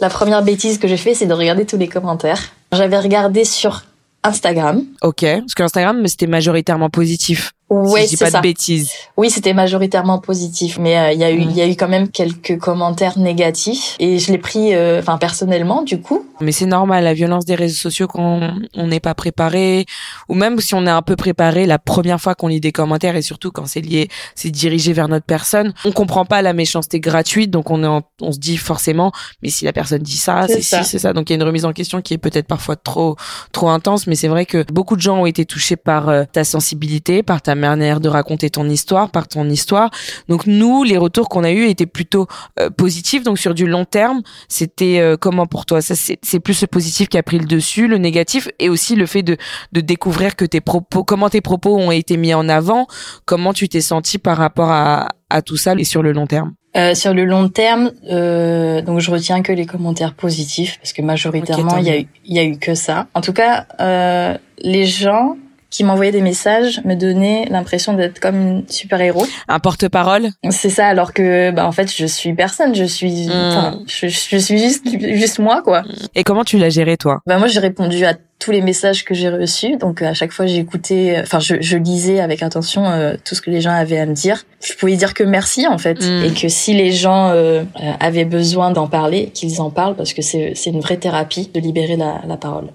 la 0.00 0.08
première 0.08 0.42
bêtise 0.42 0.78
que 0.78 0.88
j'ai 0.88 0.96
fait, 0.96 1.14
c'est 1.14 1.26
de 1.26 1.34
regarder 1.34 1.66
tous 1.66 1.76
les 1.76 1.86
commentaires. 1.88 2.40
J'avais 2.72 2.98
regardé 2.98 3.44
sur 3.44 3.84
Instagram. 4.24 4.84
Ok. 5.02 5.20
Parce 5.20 5.54
qu'Instagram, 5.54 6.00
mais 6.00 6.08
c'était 6.08 6.26
majoritairement 6.26 6.90
positif. 6.90 7.53
Ouais, 7.82 8.00
si 8.02 8.06
je 8.06 8.10
dis 8.10 8.16
c'est 8.16 8.24
pas 8.26 8.30
ça. 8.30 8.38
de 8.38 8.42
bêtises. 8.42 8.90
Oui, 9.16 9.30
c'était 9.30 9.54
majoritairement 9.54 10.18
positif, 10.18 10.78
mais 10.78 10.98
euh, 10.98 11.12
il 11.12 11.18
y 11.18 11.24
a 11.24 11.30
eu, 11.30 11.40
il 11.40 11.48
Mm. 11.48 11.52
y 11.56 11.60
a 11.62 11.66
eu 11.68 11.76
quand 11.76 11.88
même 11.88 12.08
quelques 12.08 12.58
commentaires 12.58 13.18
négatifs 13.18 13.96
et 13.98 14.18
je 14.18 14.32
l'ai 14.32 14.38
pris, 14.38 14.74
euh, 14.74 15.00
enfin 15.00 15.18
personnellement, 15.18 15.82
du 15.82 16.00
coup. 16.00 16.24
Mais 16.40 16.52
c'est 16.52 16.66
normal, 16.66 17.04
la 17.04 17.14
violence 17.14 17.44
des 17.44 17.54
réseaux 17.54 17.76
sociaux 17.76 18.06
quand 18.08 18.40
on 18.74 18.86
n'est 18.86 19.00
pas 19.00 19.14
préparé, 19.14 19.86
ou 20.28 20.34
même 20.34 20.60
si 20.60 20.74
on 20.74 20.86
est 20.86 20.90
un 20.90 21.02
peu 21.02 21.16
préparé, 21.16 21.66
la 21.66 21.78
première 21.78 22.20
fois 22.20 22.34
qu'on 22.34 22.48
lit 22.48 22.60
des 22.60 22.72
commentaires 22.72 23.16
et 23.16 23.22
surtout 23.22 23.50
quand 23.52 23.66
c'est 23.66 23.80
lié, 23.80 24.08
c'est 24.34 24.50
dirigé 24.50 24.92
vers 24.92 25.08
notre 25.08 25.26
personne, 25.26 25.72
on 25.84 25.92
comprend 25.92 26.24
pas 26.24 26.42
la 26.42 26.52
méchanceté 26.52 27.00
gratuite, 27.00 27.50
donc 27.50 27.70
on 27.70 27.82
est, 27.84 27.86
en- 27.86 28.02
on 28.20 28.32
se 28.32 28.38
dit 28.38 28.56
forcément, 28.56 29.12
mais 29.42 29.48
si 29.50 29.64
la 29.64 29.72
personne 29.72 30.02
dit 30.02 30.16
ça, 30.16 30.46
C'est 30.48 30.60
si, 30.62 30.84
c'est 30.84 30.98
ça. 30.98 31.12
Donc 31.12 31.30
il 31.30 31.32
y 31.32 31.34
a 31.34 31.36
une 31.36 31.42
remise 31.46 31.64
en 31.64 31.72
question 31.72 32.00
qui 32.02 32.14
est 32.14 32.18
peut-être 32.18 32.46
parfois 32.46 32.76
trop, 32.76 33.16
trop 33.52 33.68
intense, 33.68 34.06
mais 34.06 34.14
c'est 34.16 34.28
vrai 34.28 34.44
que 34.46 34.64
beaucoup 34.72 34.96
de 34.96 35.00
gens 35.02 35.18
ont 35.18 35.26
été 35.26 35.44
touchés 35.44 35.76
par 35.76 36.08
euh, 36.08 36.24
ta 36.30 36.44
sensibilité, 36.44 37.22
par 37.22 37.42
ta 37.42 37.54
manière 37.68 38.00
de 38.00 38.08
raconter 38.08 38.50
ton 38.50 38.68
histoire, 38.68 39.10
par 39.10 39.28
ton 39.28 39.48
histoire. 39.48 39.90
Donc 40.28 40.46
nous, 40.46 40.84
les 40.84 40.96
retours 40.96 41.28
qu'on 41.28 41.44
a 41.44 41.52
eus 41.52 41.66
étaient 41.68 41.86
plutôt 41.86 42.26
euh, 42.60 42.70
positifs. 42.70 43.22
Donc 43.22 43.38
sur 43.38 43.54
du 43.54 43.66
long 43.66 43.84
terme, 43.84 44.22
c'était 44.48 44.98
euh, 45.00 45.16
comment 45.16 45.46
pour 45.46 45.66
toi? 45.66 45.80
Ça, 45.82 45.94
c'est 45.96 46.40
plus 46.40 46.60
le 46.60 46.66
positif 46.66 47.08
qui 47.08 47.18
a 47.18 47.22
pris 47.22 47.38
le 47.38 47.46
dessus, 47.46 47.86
le 47.86 47.98
négatif, 47.98 48.48
et 48.58 48.68
aussi 48.68 48.96
le 48.96 49.06
fait 49.06 49.22
de 49.22 49.36
de 49.72 49.80
découvrir 49.80 50.36
que 50.36 50.44
tes 50.44 50.60
propos, 50.60 51.04
comment 51.04 51.28
tes 51.28 51.40
propos 51.40 51.76
ont 51.76 51.90
été 51.90 52.16
mis 52.16 52.34
en 52.34 52.48
avant, 52.48 52.86
comment 53.24 53.52
tu 53.52 53.68
t'es 53.68 53.80
senti 53.80 54.18
par 54.18 54.36
rapport 54.36 54.70
à 54.70 55.08
à 55.30 55.42
tout 55.42 55.56
ça 55.56 55.74
et 55.76 55.84
sur 55.84 56.02
le 56.02 56.12
long 56.12 56.26
terme? 56.26 56.54
Euh, 56.76 56.94
sur 56.94 57.14
le 57.14 57.24
long 57.24 57.48
terme, 57.48 57.92
euh, 58.10 58.82
donc 58.82 58.98
je 58.98 59.08
retiens 59.08 59.42
que 59.42 59.52
les 59.52 59.64
commentaires 59.64 60.12
positifs 60.12 60.76
parce 60.80 60.92
que 60.92 61.02
majoritairement 61.02 61.76
il 61.76 61.84
y 61.84 61.90
a 61.90 62.00
eu, 62.00 62.06
il 62.24 62.34
y 62.34 62.38
a 62.40 62.42
eu 62.42 62.58
que 62.58 62.74
ça. 62.74 63.06
En 63.14 63.20
tout 63.20 63.32
cas, 63.32 63.66
euh, 63.78 64.36
les 64.58 64.84
gens 64.84 65.36
qui 65.74 65.82
m'envoyait 65.82 66.12
des 66.12 66.20
messages 66.20 66.80
me 66.84 66.94
donnait 66.94 67.48
l'impression 67.50 67.94
d'être 67.94 68.20
comme 68.20 68.36
une 68.36 68.68
super 68.68 69.00
héros. 69.00 69.26
Un 69.48 69.58
porte-parole. 69.58 70.28
C'est 70.50 70.70
ça, 70.70 70.86
alors 70.86 71.12
que 71.12 71.50
bah 71.50 71.66
en 71.66 71.72
fait 71.72 71.92
je 71.92 72.06
suis 72.06 72.32
personne, 72.32 72.76
je 72.76 72.84
suis, 72.84 73.26
hmm. 73.26 73.82
je, 73.88 74.06
je, 74.06 74.36
suis 74.36 74.58
juste 74.58 74.86
juste 75.16 75.40
moi 75.40 75.62
quoi. 75.62 75.82
Et 76.14 76.22
comment 76.22 76.44
tu 76.44 76.58
l'as 76.58 76.68
géré 76.68 76.96
toi? 76.96 77.22
Bah 77.26 77.38
moi 77.38 77.48
j'ai 77.48 77.58
répondu 77.58 78.04
à 78.04 78.14
tous 78.38 78.50
les 78.50 78.60
messages 78.60 79.04
que 79.04 79.14
j'ai 79.14 79.28
reçus. 79.28 79.76
Donc 79.76 80.02
à 80.02 80.14
chaque 80.14 80.32
fois 80.32 80.46
j'écoutais, 80.46 81.18
enfin 81.20 81.40
je, 81.40 81.56
je, 81.60 81.76
lisais 81.76 82.20
avec 82.20 82.42
attention 82.42 82.86
euh, 82.86 83.14
tout 83.24 83.34
ce 83.34 83.40
que 83.40 83.50
les 83.50 83.60
gens 83.60 83.72
avaient 83.72 83.98
à 83.98 84.06
me 84.06 84.14
dire. 84.14 84.44
Je 84.62 84.74
pouvais 84.74 84.96
dire 84.96 85.14
que 85.14 85.24
merci 85.24 85.66
en 85.66 85.78
fait, 85.78 86.00
hmm. 86.00 86.24
et 86.24 86.32
que 86.32 86.48
si 86.48 86.74
les 86.74 86.92
gens 86.92 87.30
euh, 87.30 87.64
avaient 88.00 88.24
besoin 88.24 88.70
d'en 88.70 88.86
parler, 88.86 89.30
qu'ils 89.32 89.60
en 89.60 89.70
parlent 89.70 89.96
parce 89.96 90.12
que 90.12 90.22
c'est 90.22 90.52
c'est 90.54 90.70
une 90.70 90.80
vraie 90.80 90.96
thérapie 90.96 91.50
de 91.52 91.60
libérer 91.60 91.96
la, 91.96 92.20
la 92.26 92.36
parole. 92.36 92.68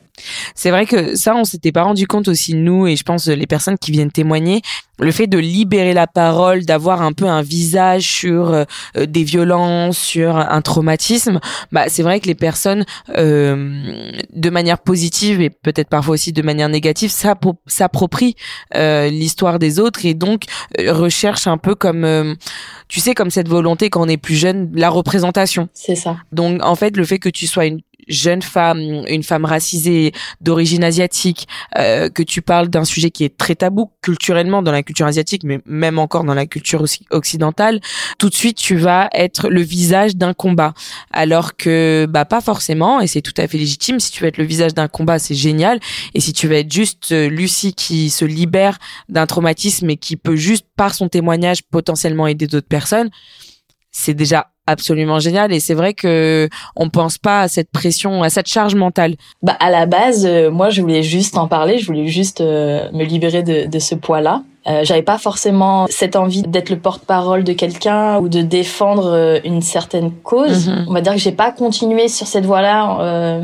C'est 0.55 0.71
vrai 0.71 0.85
que 0.85 1.15
ça, 1.15 1.35
on 1.35 1.43
s'était 1.43 1.71
pas 1.71 1.83
rendu 1.83 2.07
compte 2.07 2.27
aussi 2.27 2.53
nous 2.53 2.87
et 2.87 2.95
je 2.95 3.03
pense 3.03 3.27
les 3.27 3.47
personnes 3.47 3.77
qui 3.77 3.91
viennent 3.91 4.11
témoigner, 4.11 4.61
le 4.99 5.11
fait 5.11 5.27
de 5.27 5.37
libérer 5.37 5.93
la 5.93 6.07
parole, 6.07 6.65
d'avoir 6.65 7.01
un 7.01 7.13
peu 7.13 7.25
un 7.25 7.41
visage 7.41 8.03
sur 8.03 8.53
euh, 8.53 8.65
des 8.97 9.23
violences, 9.23 9.97
sur 9.97 10.35
un 10.37 10.61
traumatisme, 10.61 11.39
bah 11.71 11.85
c'est 11.87 12.03
vrai 12.03 12.19
que 12.19 12.27
les 12.27 12.35
personnes 12.35 12.85
euh, 13.15 13.81
de 14.33 14.49
manière 14.49 14.79
positive 14.79 15.41
et 15.41 15.48
peut-être 15.49 15.89
parfois 15.89 16.13
aussi 16.13 16.33
de 16.33 16.41
manière 16.41 16.69
négative 16.69 17.11
s'approprient 17.11 18.35
euh, 18.75 19.09
l'histoire 19.09 19.59
des 19.59 19.79
autres 19.79 20.05
et 20.05 20.13
donc 20.13 20.43
euh, 20.79 20.93
recherchent 20.93 21.47
un 21.47 21.57
peu 21.57 21.75
comme 21.75 22.35
tu 22.87 22.99
sais 22.99 23.13
comme 23.13 23.29
cette 23.29 23.47
volonté 23.47 23.89
quand 23.89 24.01
on 24.01 24.07
est 24.07 24.17
plus 24.17 24.35
jeune 24.35 24.71
la 24.73 24.89
représentation. 24.89 25.69
C'est 25.73 25.95
ça. 25.95 26.17
Donc 26.31 26.63
en 26.63 26.75
fait 26.75 26.97
le 26.97 27.05
fait 27.05 27.19
que 27.19 27.29
tu 27.29 27.47
sois 27.47 27.65
une 27.65 27.81
jeune 28.09 28.41
femme, 28.41 28.79
une 29.07 29.23
femme 29.23 29.45
racisée 29.45 30.11
d'origine 30.41 30.83
asiatique, 30.83 31.47
euh, 31.77 32.09
que 32.09 32.23
tu 32.23 32.41
parles 32.41 32.67
d'un 32.67 32.83
sujet 32.83 33.11
qui 33.11 33.23
est 33.23 33.37
très 33.37 33.55
tabou 33.55 33.91
culturellement 34.01 34.61
dans 34.61 34.71
la 34.71 34.83
culture 34.83 35.05
asiatique, 35.05 35.43
mais 35.43 35.59
même 35.65 35.99
encore 35.99 36.23
dans 36.23 36.33
la 36.33 36.45
culture 36.45 36.83
occidentale, 37.11 37.79
tout 38.17 38.29
de 38.29 38.35
suite 38.35 38.57
tu 38.57 38.75
vas 38.75 39.09
être 39.13 39.49
le 39.49 39.61
visage 39.61 40.15
d'un 40.15 40.33
combat. 40.33 40.73
Alors 41.11 41.55
que 41.55 42.07
bah 42.09 42.25
pas 42.25 42.41
forcément, 42.41 42.99
et 42.99 43.07
c'est 43.07 43.21
tout 43.21 43.33
à 43.37 43.47
fait 43.47 43.57
légitime. 43.57 43.99
Si 43.99 44.11
tu 44.11 44.23
veux 44.23 44.27
être 44.27 44.37
le 44.37 44.43
visage 44.43 44.73
d'un 44.73 44.87
combat, 44.87 45.19
c'est 45.19 45.35
génial. 45.35 45.79
Et 46.13 46.19
si 46.19 46.33
tu 46.33 46.47
veux 46.47 46.55
être 46.55 46.71
juste 46.71 47.11
euh, 47.11 47.29
Lucie 47.29 47.73
qui 47.73 48.09
se 48.09 48.25
libère 48.25 48.79
d'un 49.07 49.25
traumatisme 49.25 49.89
et 49.89 49.97
qui 49.97 50.17
peut 50.17 50.35
juste 50.35 50.65
par 50.75 50.93
son 50.93 51.09
témoignage 51.09 51.63
potentiellement 51.63 52.27
aider 52.27 52.47
d'autres 52.47 52.67
personnes, 52.67 53.09
c'est 53.91 54.13
déjà 54.13 54.51
absolument 54.69 55.19
génial 55.19 55.51
et 55.51 55.59
c'est 55.59 55.73
vrai 55.73 55.93
que 55.93 56.49
on 56.75 56.89
pense 56.89 57.17
pas 57.17 57.41
à 57.41 57.47
cette 57.47 57.71
pression, 57.71 58.23
à 58.23 58.29
cette 58.29 58.47
charge 58.47 58.75
mentale. 58.75 59.15
Bah 59.41 59.57
à 59.59 59.69
la 59.69 59.85
base, 59.85 60.25
euh, 60.25 60.51
moi 60.51 60.69
je 60.69 60.81
voulais 60.81 61.03
juste 61.03 61.37
en 61.37 61.47
parler, 61.47 61.79
je 61.79 61.85
voulais 61.85 62.07
juste 62.07 62.41
euh, 62.41 62.89
me 62.93 63.03
libérer 63.03 63.43
de, 63.43 63.65
de 63.67 63.79
ce 63.79 63.95
poids-là. 63.95 64.43
Euh, 64.67 64.81
j'avais 64.83 65.01
pas 65.01 65.17
forcément 65.17 65.87
cette 65.89 66.15
envie 66.15 66.43
d'être 66.43 66.69
le 66.69 66.77
porte-parole 66.77 67.43
de 67.43 67.53
quelqu'un 67.53 68.19
ou 68.19 68.27
de 68.27 68.41
défendre 68.41 69.07
euh, 69.07 69.39
une 69.45 69.61
certaine 69.61 70.11
cause. 70.11 70.67
Mhm. 70.67 70.85
On 70.89 70.93
va 70.93 71.01
dire 71.01 71.13
que 71.13 71.19
j'ai 71.19 71.31
pas 71.31 71.51
continué 71.51 72.07
sur 72.07 72.27
cette 72.27 72.45
voie-là, 72.45 73.39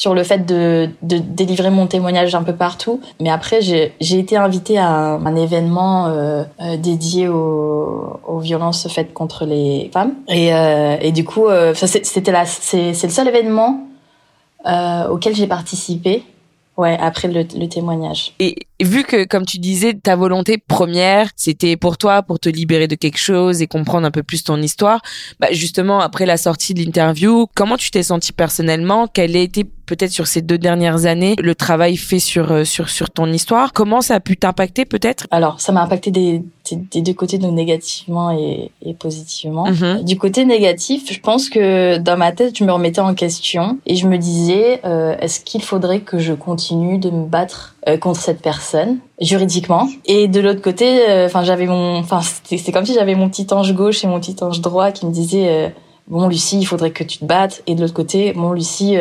sur 0.00 0.14
le 0.14 0.22
fait 0.22 0.46
de, 0.46 0.88
de, 1.02 1.18
délivrer 1.18 1.68
mon 1.68 1.86
témoignage 1.86 2.34
un 2.34 2.42
peu 2.42 2.54
partout. 2.56 3.02
Mais 3.20 3.28
après, 3.28 3.60
j'ai 3.60 3.92
été 4.00 4.34
invitée 4.34 4.78
à 4.78 4.88
un, 4.88 5.36
événement 5.36 6.06
euh, 6.06 6.44
dédié 6.78 7.28
aux, 7.28 8.18
aux, 8.26 8.38
violences 8.38 8.88
faites 8.88 9.12
contre 9.12 9.44
les 9.44 9.90
femmes. 9.92 10.14
Et, 10.28 10.52
et 11.02 11.12
du 11.12 11.24
coup, 11.24 11.48
c'était 11.74 12.32
c'est 12.46 13.02
le 13.02 13.12
seul 13.12 13.28
événement 13.28 13.80
auquel 15.10 15.34
j'ai 15.34 15.46
participé. 15.46 16.24
Ouais, 16.76 16.96
après 16.98 17.28
le, 17.28 17.44
le 17.58 17.68
témoignage. 17.68 18.32
Et 18.38 18.56
vu 18.80 19.04
que, 19.04 19.26
comme 19.26 19.44
tu 19.44 19.58
disais, 19.58 19.92
ta 19.92 20.16
volonté 20.16 20.56
première, 20.56 21.28
c'était 21.36 21.76
pour 21.76 21.98
toi, 21.98 22.22
pour 22.22 22.40
te 22.40 22.48
libérer 22.48 22.88
de 22.88 22.94
quelque 22.94 23.18
chose 23.18 23.60
et 23.60 23.66
comprendre 23.66 24.06
un 24.06 24.10
peu 24.10 24.22
plus 24.22 24.44
ton 24.44 24.56
histoire, 24.62 25.02
bah 25.40 25.48
justement, 25.52 26.00
après 26.00 26.24
la 26.24 26.38
sortie 26.38 26.72
de 26.72 26.82
l'interview, 26.82 27.46
comment 27.54 27.76
tu 27.76 27.90
t'es 27.90 28.02
senti 28.02 28.32
personnellement? 28.32 29.08
Quel 29.08 29.36
a 29.36 29.40
été 29.40 29.66
peut-être 29.90 30.12
sur 30.12 30.26
ces 30.26 30.40
deux 30.42 30.58
dernières 30.58 31.06
années 31.06 31.34
le 31.38 31.54
travail 31.54 31.96
fait 31.96 32.20
sur 32.20 32.52
euh, 32.52 32.64
sur 32.64 32.88
sur 32.88 33.10
ton 33.10 33.26
histoire 33.26 33.72
Comment 33.72 34.00
ça 34.00 34.16
a 34.16 34.20
pu 34.20 34.36
t'impacter 34.36 34.84
peut-être? 34.84 35.26
Alors, 35.30 35.60
ça 35.60 35.72
m'a 35.72 35.82
impacté 35.82 36.10
des, 36.10 36.42
des, 36.70 37.02
deux 37.02 37.14
côtés, 37.14 37.38
donc 37.38 37.54
négativement 37.54 38.30
et, 38.30 38.70
et 38.82 38.94
positivement. 38.94 39.66
Mm-hmm. 39.70 40.04
Du 40.04 40.18
côté 40.18 40.44
négatif, 40.44 41.12
je 41.12 41.20
pense 41.20 41.48
que 41.48 41.98
dans 41.98 42.16
ma 42.16 42.32
tête, 42.32 42.56
je 42.56 42.64
me 42.64 42.72
remettais 42.72 43.00
en 43.00 43.14
question 43.14 43.78
et 43.86 43.96
je 43.96 44.06
me 44.06 44.18
disais, 44.18 44.80
euh, 44.84 45.16
est-ce 45.20 45.40
qu'il 45.40 45.62
faudrait 45.62 46.00
que 46.00 46.18
je 46.18 46.32
continue 46.32 46.98
de 46.98 47.10
me 47.10 47.26
battre 47.26 47.76
euh, 47.88 47.96
contre 47.96 48.20
cette 48.20 48.42
personne 48.42 48.98
juridiquement? 49.20 49.88
Et 50.04 50.28
de 50.28 50.40
l'autre 50.40 50.62
côté 50.62 51.08
euh, 51.08 51.26
enfin 51.26 51.42
j'avais 51.42 51.66
mon 51.66 51.96
enfin 51.96 52.20
c'est 52.44 52.72
comme 52.72 52.84
si 52.86 52.94
j'avais 52.94 53.14
mon 53.14 53.28
petit 53.28 53.46
ange 53.52 53.74
gauche 53.74 54.04
et 54.04 54.06
mon 54.06 54.20
petit 54.20 54.36
ange 54.42 54.60
droit 54.60 54.92
qui 54.92 55.06
me 55.06 55.12
disaient 55.12 55.48
euh, 55.48 55.68
bon 56.08 56.28
Lucie 56.28 56.58
il 56.58 56.64
faudrait 56.64 56.90
que 56.90 57.04
tu 57.04 57.18
te 57.18 57.24
battes 57.24 57.62
et 57.66 57.74
de 57.74 57.80
l'autre 57.80 57.94
côté 57.94 58.32
bon 58.32 58.52
Lucie 58.52 58.96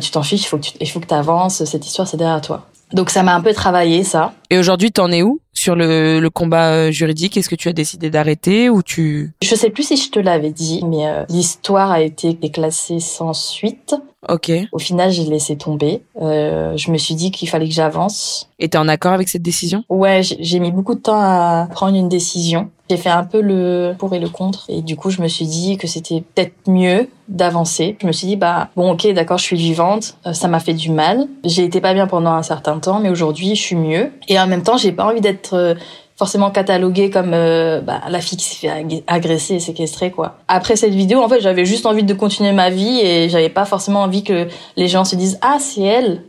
tu 0.00 0.10
t'en 0.10 0.22
fiches 0.22 0.42
il 0.42 0.46
faut 0.46 0.58
que 0.58 0.66
tu, 0.66 0.86
faut 0.86 1.00
que 1.00 1.14
avances 1.14 1.64
cette 1.64 1.86
histoire 1.86 2.06
c'est 2.06 2.16
derrière 2.16 2.40
toi. 2.40 2.66
Donc 2.92 3.10
ça 3.10 3.22
m'a 3.22 3.34
un 3.34 3.40
peu 3.40 3.52
travaillé 3.52 4.04
ça. 4.04 4.32
Et 4.50 4.58
aujourd'hui 4.58 4.90
t'en 4.90 5.10
es 5.10 5.22
où? 5.22 5.40
Sur 5.60 5.76
le, 5.76 6.20
le 6.20 6.30
combat 6.30 6.90
juridique 6.90 7.36
Est-ce 7.36 7.48
que 7.48 7.54
tu 7.54 7.68
as 7.68 7.72
décidé 7.72 8.10
d'arrêter 8.10 8.70
ou 8.70 8.82
tu 8.82 9.32
Je 9.42 9.54
sais 9.54 9.70
plus 9.70 9.82
si 9.82 9.96
je 9.96 10.10
te 10.10 10.18
l'avais 10.18 10.50
dit, 10.50 10.82
mais 10.84 11.24
l'histoire 11.28 11.90
a 11.90 12.00
été 12.00 12.34
classée 12.50 13.00
sans 13.00 13.32
suite. 13.32 13.94
Ok. 14.28 14.52
Au 14.72 14.78
final, 14.78 15.10
j'ai 15.10 15.24
laissé 15.24 15.56
tomber. 15.56 16.02
Euh, 16.20 16.76
je 16.76 16.90
me 16.90 16.98
suis 16.98 17.14
dit 17.14 17.30
qu'il 17.30 17.48
fallait 17.48 17.68
que 17.68 17.74
j'avance. 17.74 18.50
Et 18.58 18.68
t'es 18.68 18.76
en 18.76 18.88
accord 18.88 19.12
avec 19.12 19.28
cette 19.28 19.42
décision? 19.42 19.84
Ouais, 19.88 20.20
j'ai 20.22 20.60
mis 20.60 20.70
beaucoup 20.70 20.94
de 20.94 21.00
temps 21.00 21.18
à 21.18 21.68
prendre 21.72 21.96
une 21.96 22.10
décision. 22.10 22.70
J'ai 22.90 22.98
fait 22.98 23.08
un 23.08 23.24
peu 23.24 23.40
le 23.40 23.94
pour 23.98 24.14
et 24.14 24.18
le 24.18 24.28
contre. 24.28 24.66
Et 24.68 24.82
du 24.82 24.96
coup, 24.96 25.10
je 25.10 25.22
me 25.22 25.28
suis 25.28 25.46
dit 25.46 25.78
que 25.78 25.86
c'était 25.86 26.22
peut-être 26.34 26.52
mieux 26.66 27.08
d'avancer. 27.28 27.96
Je 28.02 28.06
me 28.06 28.12
suis 28.12 28.26
dit, 28.26 28.36
bah, 28.36 28.68
bon, 28.76 28.92
ok, 28.92 29.10
d'accord, 29.14 29.38
je 29.38 29.44
suis 29.44 29.56
vivante. 29.56 30.16
Euh, 30.26 30.32
ça 30.32 30.48
m'a 30.48 30.60
fait 30.60 30.74
du 30.74 30.90
mal. 30.90 31.26
J'ai 31.44 31.64
été 31.64 31.80
pas 31.80 31.94
bien 31.94 32.06
pendant 32.06 32.32
un 32.32 32.42
certain 32.42 32.78
temps, 32.78 33.00
mais 33.00 33.08
aujourd'hui, 33.08 33.54
je 33.54 33.62
suis 33.62 33.76
mieux. 33.76 34.10
Et 34.28 34.38
en 34.38 34.46
même 34.46 34.62
temps, 34.62 34.76
j'ai 34.76 34.92
pas 34.92 35.06
envie 35.06 35.20
d'être 35.20 35.49
euh, 35.54 35.74
forcément 36.16 36.50
cataloguée 36.50 37.08
comme 37.08 37.32
euh, 37.32 37.80
bah, 37.80 38.02
la 38.08 38.20
fille 38.20 38.36
qui 38.36 38.44
s'est 38.44 38.68
fait 38.68 39.02
agresser 39.06 39.54
et 39.54 39.60
séquestrer 39.60 40.10
quoi. 40.10 40.38
Après 40.48 40.76
cette 40.76 40.94
vidéo, 40.94 41.22
en 41.22 41.28
fait, 41.28 41.40
j'avais 41.40 41.64
juste 41.64 41.86
envie 41.86 42.02
de 42.02 42.14
continuer 42.14 42.52
ma 42.52 42.68
vie 42.68 43.00
et 43.00 43.28
j'avais 43.28 43.48
pas 43.48 43.64
forcément 43.64 44.02
envie 44.02 44.22
que 44.22 44.46
les 44.76 44.88
gens 44.88 45.04
se 45.04 45.16
disent 45.16 45.38
ah 45.40 45.56
c'est 45.58 45.82
elle. 45.82 46.24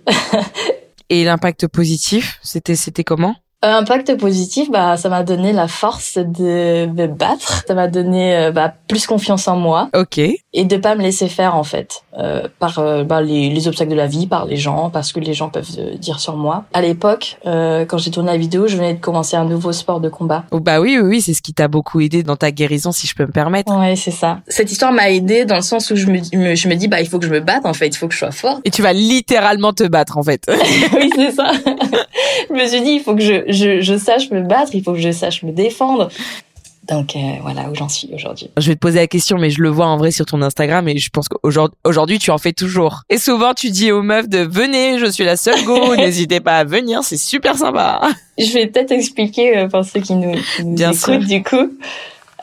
et 1.10 1.24
l'impact 1.26 1.68
positif, 1.68 2.40
c'était 2.42 2.76
c'était 2.76 3.04
comment? 3.04 3.36
Un 3.64 3.78
impact 3.78 4.18
positif, 4.18 4.72
bah, 4.72 4.98
ça 4.98 5.08
m'a 5.10 5.22
donné 5.22 5.54
la 5.54 5.68
force 5.68 6.18
de 6.18 6.88
me 6.88 7.06
battre. 7.06 7.64
Ça 7.68 7.76
m'a 7.76 7.88
donné 7.88 8.36
euh, 8.36 8.52
bah, 8.52 8.74
plus 8.88 9.06
confiance 9.06 9.48
en 9.48 9.56
moi. 9.56 9.90
Ok. 9.94 10.20
Et 10.54 10.66
de 10.66 10.76
pas 10.76 10.96
me 10.96 11.02
laisser 11.02 11.30
faire 11.30 11.56
en 11.56 11.64
fait 11.64 12.04
euh, 12.18 12.50
par 12.60 12.80
euh, 12.80 13.06
bah, 13.06 13.22
les, 13.22 13.50
les, 13.50 13.68
obstacles 13.70 13.92
de 13.92 13.96
la 13.96 14.08
vie, 14.08 14.28
par 14.28 14.46
les 14.46 14.58
gens, 14.58 14.90
parce 14.90 15.14
que 15.14 15.22
les 15.22 15.34
gens 15.34 15.48
peuvent 15.48 15.78
euh, 15.78 15.96
dire 15.96 16.20
sur 16.20 16.36
moi. 16.36 16.66
À 16.74 16.82
l'époque, 16.82 17.38
quand 17.46 17.98
j'ai 17.98 18.12
tourné 18.12 18.34
la 18.34 18.38
vidéo, 18.38 18.68
je 18.68 18.76
venais 18.76 18.94
de 18.94 19.00
commencer 19.00 19.38
un 19.38 19.46
nouveau 19.46 19.72
sport 19.72 20.02
de 20.02 20.10
combat. 20.10 20.44
Oh, 20.52 20.60
bah 20.60 20.82
oui, 20.82 20.98
oui, 21.00 21.08
oui 21.08 21.22
c'est 21.22 21.34
ce 21.34 21.42
qui 21.42 21.54
t'a 21.54 21.70
beaucoup 21.70 22.02
aidé 22.02 22.24
dans 22.24 22.36
ta 22.36 22.52
guérison, 22.52 22.92
si 22.92 23.08
je 23.08 23.16
peux 23.16 23.26
me 23.26 23.32
permettre. 23.32 23.74
Ouais, 23.74 23.96
c'est 23.96 24.12
ça. 24.12 24.40
Cette 24.48 24.72
histoire 24.72 24.92
m'a 24.92 25.10
aidé 25.10 25.46
dans 25.46 25.56
le 25.56 25.62
sens 25.62 25.90
où 25.90 25.96
je 25.96 26.08
me, 26.08 26.20
je 26.22 26.68
me 26.68 26.76
dis 26.76 26.90
bah 26.90 27.00
il 27.00 27.08
faut 27.08 27.20
que 27.20 27.26
je 27.26 27.32
me 27.32 27.40
batte 27.40 27.66
en 27.66 27.74
fait, 27.74 27.88
il 27.88 27.96
faut 27.96 28.10
que 28.10 28.14
je 28.14 28.20
sois 28.20 28.32
forte. 28.32 28.62
Et 28.66 28.72
tu 28.72 28.82
vas 28.82 28.92
littéralement 28.92 29.72
te 29.72 29.88
battre 29.88 30.18
en 30.18 30.24
fait. 30.24 30.44
oui, 30.96 31.10
c'est 31.16 31.32
ça. 31.32 31.52
je 32.50 32.54
me 32.54 32.68
suis 32.68 32.82
dit 32.82 32.92
il 32.92 33.02
faut 33.02 33.16
que 33.16 33.22
je 33.22 33.44
je, 33.48 33.80
je 33.80 33.98
sache 33.98 34.30
me 34.32 34.42
battre, 34.42 34.72
il 34.74 34.84
faut 34.84 34.94
que 34.94 35.00
je 35.00 35.12
sache 35.12 35.44
me 35.44 35.52
défendre. 35.52 36.10
Donc 36.92 37.16
euh, 37.16 37.20
voilà 37.42 37.70
où 37.70 37.76
j'en 37.76 37.88
suis 37.88 38.10
aujourd'hui. 38.14 38.50
Je 38.58 38.68
vais 38.68 38.76
te 38.76 38.80
poser 38.80 39.00
la 39.00 39.08
question, 39.08 39.38
mais 39.38 39.50
je 39.50 39.62
le 39.62 39.70
vois 39.70 39.88
en 39.88 39.98
vrai 39.98 40.12
sur 40.12 40.26
ton 40.26 40.42
Instagram 40.42 40.88
et 40.90 40.98
je 40.98 41.10
pense 41.10 41.30
qu'aujourd'hui 41.30 42.20
tu 42.20 42.32
en 42.32 42.38
fais 42.38 42.52
toujours. 42.52 43.04
Et 43.10 43.18
souvent 43.18 43.54
tu 43.54 43.70
dis 43.70 43.92
aux 43.94 44.02
meufs 44.02 44.28
de 44.28 44.40
venez, 44.40 45.00
je 45.00 45.06
suis 45.06 45.24
la 45.24 45.38
seule 45.38 45.64
go, 45.64 45.96
n'hésitez 45.96 46.42
pas 46.42 46.58
à 46.58 46.64
venir, 46.66 47.04
c'est 47.04 47.18
super 47.18 47.56
sympa. 47.56 48.02
Je 48.38 48.52
vais 48.52 48.68
peut-être 48.68 48.92
expliquer 48.92 49.58
euh, 49.58 49.68
pour 49.70 49.86
ceux 49.86 50.02
qui 50.02 50.16
nous, 50.16 50.36
Bien 50.60 50.92
écoutent 50.92 51.28
du 51.28 51.42
coup. 51.42 51.72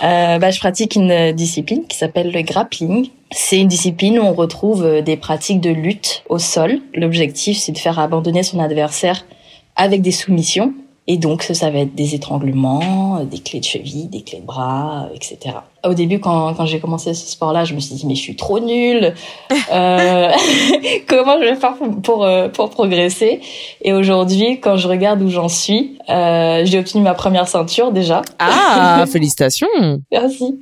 Euh, 0.03 0.39
bah, 0.39 0.51
je 0.51 0.61
pratique 0.61 0.95
une 0.95 1.33
discipline 1.33 1.87
qui 1.87 1.99
s'appelle 1.99 2.33
le 2.33 2.41
grappling. 2.43 3.11
C'est 3.31 3.59
une 3.59 3.69
discipline 3.69 4.19
où 4.19 4.23
on 4.23 4.33
retrouve 4.33 5.03
des 5.03 5.17
pratiques 5.19 5.61
de 5.61 5.71
lutte 5.71 6.23
au 6.31 6.39
sol. 6.39 6.79
L'objectif, 6.95 7.59
c'est 7.59 7.73
de 7.73 7.79
faire 7.79 7.99
abandonner 7.99 8.43
son 8.43 8.61
adversaire 8.61 9.27
avec 9.77 10.01
des 10.01 10.13
soumissions 10.13 10.73
et 11.11 11.17
donc, 11.17 11.43
ça 11.43 11.71
va 11.71 11.79
être 11.79 11.95
des 11.95 12.15
étranglements, 12.15 13.25
des 13.25 13.39
clés 13.39 13.61
de 13.61 13.65
cheville, 13.65 14.09
des 14.09 14.21
clés 14.21 14.41
de 14.41 14.45
bras, 14.45 15.09
etc. 15.15 15.57
Au 15.83 15.95
début, 15.95 16.21
quand, 16.21 16.53
quand 16.53 16.67
j'ai 16.67 16.81
commencé 16.81 17.15
ce 17.15 17.27
sport-là, 17.31 17.65
je 17.65 17.75
me 17.75 17.81
suis 17.81 17.95
dit, 17.95 18.07
mais 18.07 18.15
je 18.15 18.21
suis 18.21 18.37
trop 18.37 18.61
nulle. 18.61 19.15
euh, 19.73 20.31
comment 21.09 21.39
je 21.41 21.45
vais 21.47 21.57
faire 21.57 21.77
pour, 21.77 22.03
pour, 22.03 22.25
euh, 22.25 22.51
pour 22.51 22.69
progresser? 22.69 23.41
Et 23.81 23.95
aujourd'hui, 23.95 24.61
quand 24.61 24.77
je 24.77 24.87
regarde 24.87 25.23
où 25.23 25.31
j'en 25.31 25.49
suis, 25.49 25.97
euh, 26.11 26.67
j'ai 26.67 26.79
obtenu 26.79 27.03
ma 27.03 27.15
première 27.15 27.49
ceinture 27.49 27.91
déjà. 27.91 28.21
Ah, 28.39 29.07
félicitations 29.11 29.67
Merci. 30.13 30.59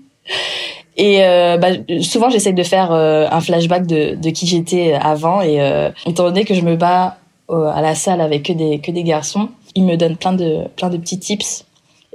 Et 0.96 1.24
euh, 1.24 1.58
bah, 1.58 1.70
souvent, 2.02 2.30
j'essaie 2.30 2.52
de 2.52 2.62
faire 2.62 2.92
euh, 2.92 3.26
un 3.30 3.40
flashback 3.40 3.84
de, 3.86 4.14
de 4.14 4.30
qui 4.30 4.46
j'étais 4.46 4.92
avant. 4.94 5.40
Et 5.42 5.60
euh, 5.60 5.90
étant 6.06 6.22
donné 6.22 6.44
que 6.44 6.54
je 6.54 6.62
me 6.62 6.76
bats 6.76 7.16
à 7.48 7.80
la 7.80 7.94
salle 7.94 8.20
avec 8.20 8.44
que 8.44 8.52
des, 8.52 8.80
que 8.80 8.90
des 8.90 9.04
garçons, 9.04 9.48
ils 9.76 9.84
me 9.84 9.96
donnent 9.96 10.16
plein 10.16 10.32
de, 10.32 10.66
plein 10.76 10.90
de 10.90 10.96
petits 10.96 11.20
tips. 11.20 11.64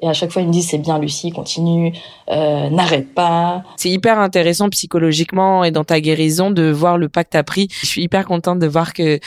Et 0.02 0.08
à 0.08 0.14
chaque 0.14 0.32
fois, 0.32 0.42
ils 0.42 0.48
me 0.48 0.52
disent 0.52 0.70
c'est 0.70 0.80
bien, 0.80 0.98
Lucie, 0.98 1.32
continue, 1.32 1.94
n'arrête 2.28 3.14
pas. 3.14 3.64
C'est 3.78 3.92
hyper 3.92 4.20
intéressant 4.20 4.68
psychologiquement 4.70 5.64
et 5.64 5.70
dans 5.70 5.84
ta 5.84 6.02
guérison 6.02 6.50
de 6.50 6.72
voir 6.72 6.98
le 6.98 7.08
pas 7.08 7.24
que 7.24 7.30
t'as 7.30 7.44
pris. 7.44 7.68
Je 7.82 7.86
suis 7.86 8.02
hyper 8.02 8.26
contente 8.26 8.58
de 8.58 8.68
voir 8.68 8.94
que 8.94 9.20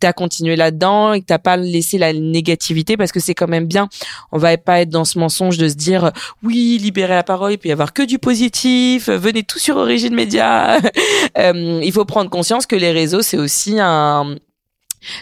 t'as 0.00 0.12
continué 0.12 0.56
là-dedans 0.56 1.12
et 1.12 1.20
que 1.20 1.26
t'as 1.26 1.38
pas 1.38 1.56
laissé 1.56 1.98
la 1.98 2.12
négativité 2.12 2.96
parce 2.96 3.12
que 3.12 3.20
c'est 3.20 3.34
quand 3.34 3.48
même 3.48 3.66
bien. 3.66 3.88
On 4.32 4.38
va 4.38 4.56
pas 4.56 4.80
être 4.80 4.90
dans 4.90 5.04
ce 5.04 5.18
mensonge 5.18 5.58
de 5.58 5.68
se 5.68 5.74
dire 5.74 6.12
oui, 6.42 6.78
libérer 6.80 7.14
la 7.14 7.24
parole, 7.24 7.52
il 7.52 7.58
peut 7.58 7.68
y 7.68 7.72
avoir 7.72 7.92
que 7.92 8.02
du 8.02 8.18
positif, 8.18 9.08
venez 9.08 9.42
tout 9.42 9.58
sur 9.58 9.76
Origine 9.76 10.14
Média. 10.14 10.78
Euh, 11.36 11.80
il 11.84 11.92
faut 11.92 12.04
prendre 12.04 12.30
conscience 12.30 12.66
que 12.66 12.74
les 12.74 12.90
réseaux 12.90 13.22
c'est 13.22 13.36
aussi 13.36 13.78
un 13.78 14.36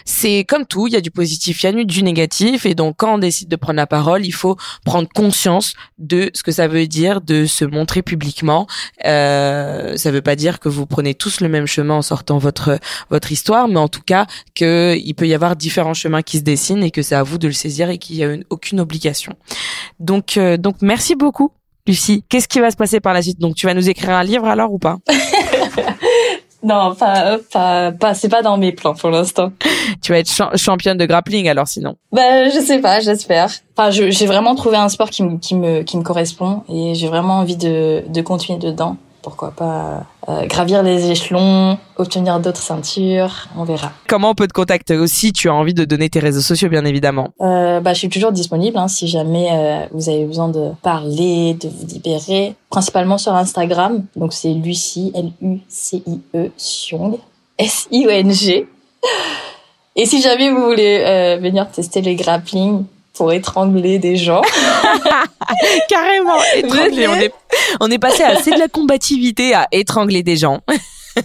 c'est 0.05 0.43
comme 0.43 0.65
tout, 0.65 0.87
il 0.87 0.93
y 0.93 0.95
a 0.95 1.01
du 1.01 1.11
positif, 1.11 1.63
il 1.63 1.65
y 1.65 1.81
a 1.81 1.83
du 1.83 2.03
négatif, 2.03 2.65
et 2.65 2.75
donc 2.75 2.95
quand 2.97 3.15
on 3.15 3.17
décide 3.17 3.49
de 3.49 3.55
prendre 3.55 3.77
la 3.77 3.87
parole, 3.87 4.25
il 4.25 4.31
faut 4.31 4.57
prendre 4.85 5.07
conscience 5.13 5.73
de 5.97 6.29
ce 6.33 6.43
que 6.43 6.51
ça 6.51 6.67
veut 6.67 6.87
dire 6.87 7.21
de 7.21 7.45
se 7.45 7.65
montrer 7.65 8.01
publiquement. 8.01 8.67
Euh, 9.05 9.97
ça 9.97 10.11
veut 10.11 10.21
pas 10.21 10.35
dire 10.35 10.59
que 10.59 10.69
vous 10.69 10.85
prenez 10.85 11.13
tous 11.13 11.41
le 11.41 11.49
même 11.49 11.65
chemin 11.65 11.95
en 11.95 12.01
sortant 12.01 12.37
votre 12.37 12.79
votre 13.09 13.31
histoire, 13.31 13.67
mais 13.67 13.79
en 13.79 13.87
tout 13.87 14.01
cas 14.05 14.27
que 14.55 14.97
il 14.97 15.13
peut 15.13 15.27
y 15.27 15.33
avoir 15.33 15.55
différents 15.55 15.93
chemins 15.93 16.21
qui 16.21 16.37
se 16.37 16.43
dessinent 16.43 16.83
et 16.83 16.91
que 16.91 17.01
c'est 17.01 17.15
à 17.15 17.23
vous 17.23 17.37
de 17.37 17.47
le 17.47 17.53
saisir 17.53 17.89
et 17.89 17.97
qu'il 17.97 18.15
y 18.17 18.23
a 18.23 18.35
aucune 18.49 18.79
obligation. 18.79 19.33
Donc 19.99 20.37
euh, 20.37 20.57
donc 20.57 20.77
merci 20.81 21.15
beaucoup. 21.15 21.51
Lucie, 21.87 22.23
qu'est-ce 22.27 22.49
qui 22.49 22.59
va 22.59 22.69
se 22.69 22.75
passer 22.75 22.99
par 22.99 23.13
la 23.13 23.21
suite? 23.21 23.39
Donc 23.39 23.55
tu 23.55 23.65
vas 23.65 23.73
nous 23.73 23.89
écrire 23.89 24.09
un 24.09 24.23
livre 24.23 24.45
alors 24.45 24.73
ou 24.73 24.79
pas? 24.79 24.97
Non, 26.63 26.95
pas, 26.95 27.37
pas, 27.51 27.91
pas, 27.91 28.13
c'est 28.13 28.29
pas 28.29 28.41
dans 28.41 28.57
mes 28.57 28.71
plans 28.71 28.95
pour 28.95 29.09
l'instant. 29.09 29.51
Tu 30.01 30.11
vas 30.11 30.19
être 30.19 30.31
championne 30.55 30.97
de 30.97 31.05
grappling 31.05 31.47
alors 31.47 31.67
sinon. 31.67 31.95
Bah, 32.11 32.49
je 32.49 32.59
sais 32.59 32.79
pas, 32.79 32.99
j'espère. 32.99 33.51
Enfin, 33.77 33.91
j'ai 33.91 34.25
vraiment 34.25 34.55
trouvé 34.55 34.77
un 34.77 34.89
sport 34.89 35.09
qui 35.09 35.23
me, 35.23 35.37
qui 35.37 35.55
me, 35.55 35.83
qui 35.83 35.97
me 35.97 36.03
correspond 36.03 36.63
et 36.67 36.95
j'ai 36.95 37.07
vraiment 37.07 37.39
envie 37.39 37.57
de, 37.57 38.03
de 38.07 38.21
continuer 38.21 38.59
dedans 38.59 38.97
pourquoi 39.27 39.51
pas 39.51 40.05
euh, 40.29 40.45
gravir 40.45 40.83
les 40.83 41.11
échelons, 41.11 41.77
obtenir 41.97 42.39
d'autres 42.39 42.61
ceintures, 42.61 43.49
on 43.57 43.65
verra. 43.65 43.91
Comment 44.07 44.29
on 44.29 44.35
peut 44.35 44.47
te 44.47 44.53
contacter 44.53 44.95
aussi 44.95 45.33
Tu 45.33 45.49
as 45.49 45.53
envie 45.53 45.73
de 45.73 45.83
donner 45.83 46.09
tes 46.09 46.19
réseaux 46.19 46.39
sociaux, 46.39 46.69
bien 46.69 46.85
évidemment? 46.85 47.27
Euh, 47.41 47.81
bah, 47.81 47.91
je 47.91 47.99
suis 47.99 48.09
toujours 48.09 48.31
disponible 48.31 48.77
hein, 48.77 48.87
si 48.87 49.09
jamais 49.09 49.49
euh, 49.51 49.85
vous 49.91 50.07
avez 50.07 50.23
besoin 50.23 50.47
de 50.47 50.71
parler, 50.81 51.55
de 51.55 51.67
vous 51.67 51.87
libérer, 51.87 52.55
principalement 52.69 53.17
sur 53.17 53.33
Instagram. 53.33 54.05
Donc 54.15 54.31
c'est 54.31 54.53
Lucie, 54.53 55.11
L-U-C-I-E, 55.13 56.51
Sion, 56.55 57.19
S-I-O-N-G. 57.57 58.65
Et 59.97 60.05
si 60.05 60.21
jamais 60.21 60.51
vous 60.51 60.63
voulez 60.63 61.37
venir 61.41 61.69
tester 61.69 61.99
les 61.99 62.15
grappling, 62.15 62.85
pour 63.17 63.33
étrangler 63.33 63.97
des 63.99 64.15
gens. 64.15 64.41
Carrément, 65.89 66.37
étrangler. 66.55 67.07
On 67.07 67.15
est, 67.15 67.33
on 67.79 67.91
est 67.91 67.97
passé 67.97 68.23
assez 68.23 68.51
de 68.51 68.59
la 68.59 68.67
combativité 68.67 69.53
à 69.55 69.67
étrangler 69.71 70.21
des 70.23 70.35
gens. 70.35 70.61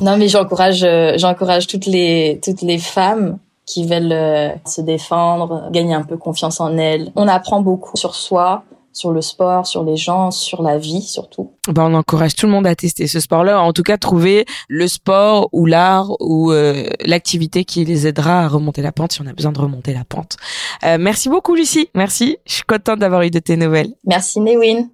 non, 0.00 0.16
mais 0.16 0.28
j'encourage, 0.28 0.82
euh, 0.82 1.12
j'encourage 1.16 1.66
toutes 1.66 1.86
les, 1.86 2.40
toutes 2.42 2.62
les 2.62 2.78
femmes 2.78 3.38
qui 3.66 3.86
veulent 3.86 4.12
euh, 4.12 4.50
se 4.66 4.80
défendre, 4.80 5.68
gagner 5.70 5.94
un 5.94 6.02
peu 6.02 6.16
confiance 6.16 6.60
en 6.60 6.76
elles. 6.78 7.12
On 7.14 7.28
apprend 7.28 7.60
beaucoup 7.60 7.96
sur 7.96 8.14
soi, 8.14 8.64
sur 9.00 9.12
le 9.12 9.22
sport, 9.22 9.66
sur 9.66 9.82
les 9.82 9.96
gens, 9.96 10.30
sur 10.30 10.62
la 10.62 10.76
vie 10.76 11.00
surtout. 11.00 11.52
Ben, 11.68 11.84
on 11.84 11.94
encourage 11.94 12.34
tout 12.34 12.46
le 12.46 12.52
monde 12.52 12.66
à 12.66 12.74
tester 12.74 13.06
ce 13.06 13.18
sport-là, 13.18 13.62
en 13.62 13.72
tout 13.72 13.82
cas 13.82 13.96
trouver 13.96 14.44
le 14.68 14.86
sport 14.88 15.48
ou 15.52 15.64
l'art 15.64 16.10
ou 16.20 16.52
euh, 16.52 16.84
l'activité 17.04 17.64
qui 17.64 17.84
les 17.86 18.06
aidera 18.06 18.42
à 18.42 18.48
remonter 18.48 18.82
la 18.82 18.92
pente 18.92 19.12
si 19.12 19.22
on 19.22 19.26
a 19.26 19.32
besoin 19.32 19.52
de 19.52 19.58
remonter 19.58 19.94
la 19.94 20.04
pente. 20.04 20.36
Euh, 20.84 20.98
merci 21.00 21.30
beaucoup 21.30 21.54
Lucie, 21.54 21.88
merci. 21.94 22.36
Je 22.44 22.52
suis 22.54 22.62
contente 22.64 22.98
d'avoir 22.98 23.22
eu 23.22 23.30
de 23.30 23.38
tes 23.38 23.56
nouvelles. 23.56 23.94
Merci 24.04 24.40
Newin. 24.40 24.90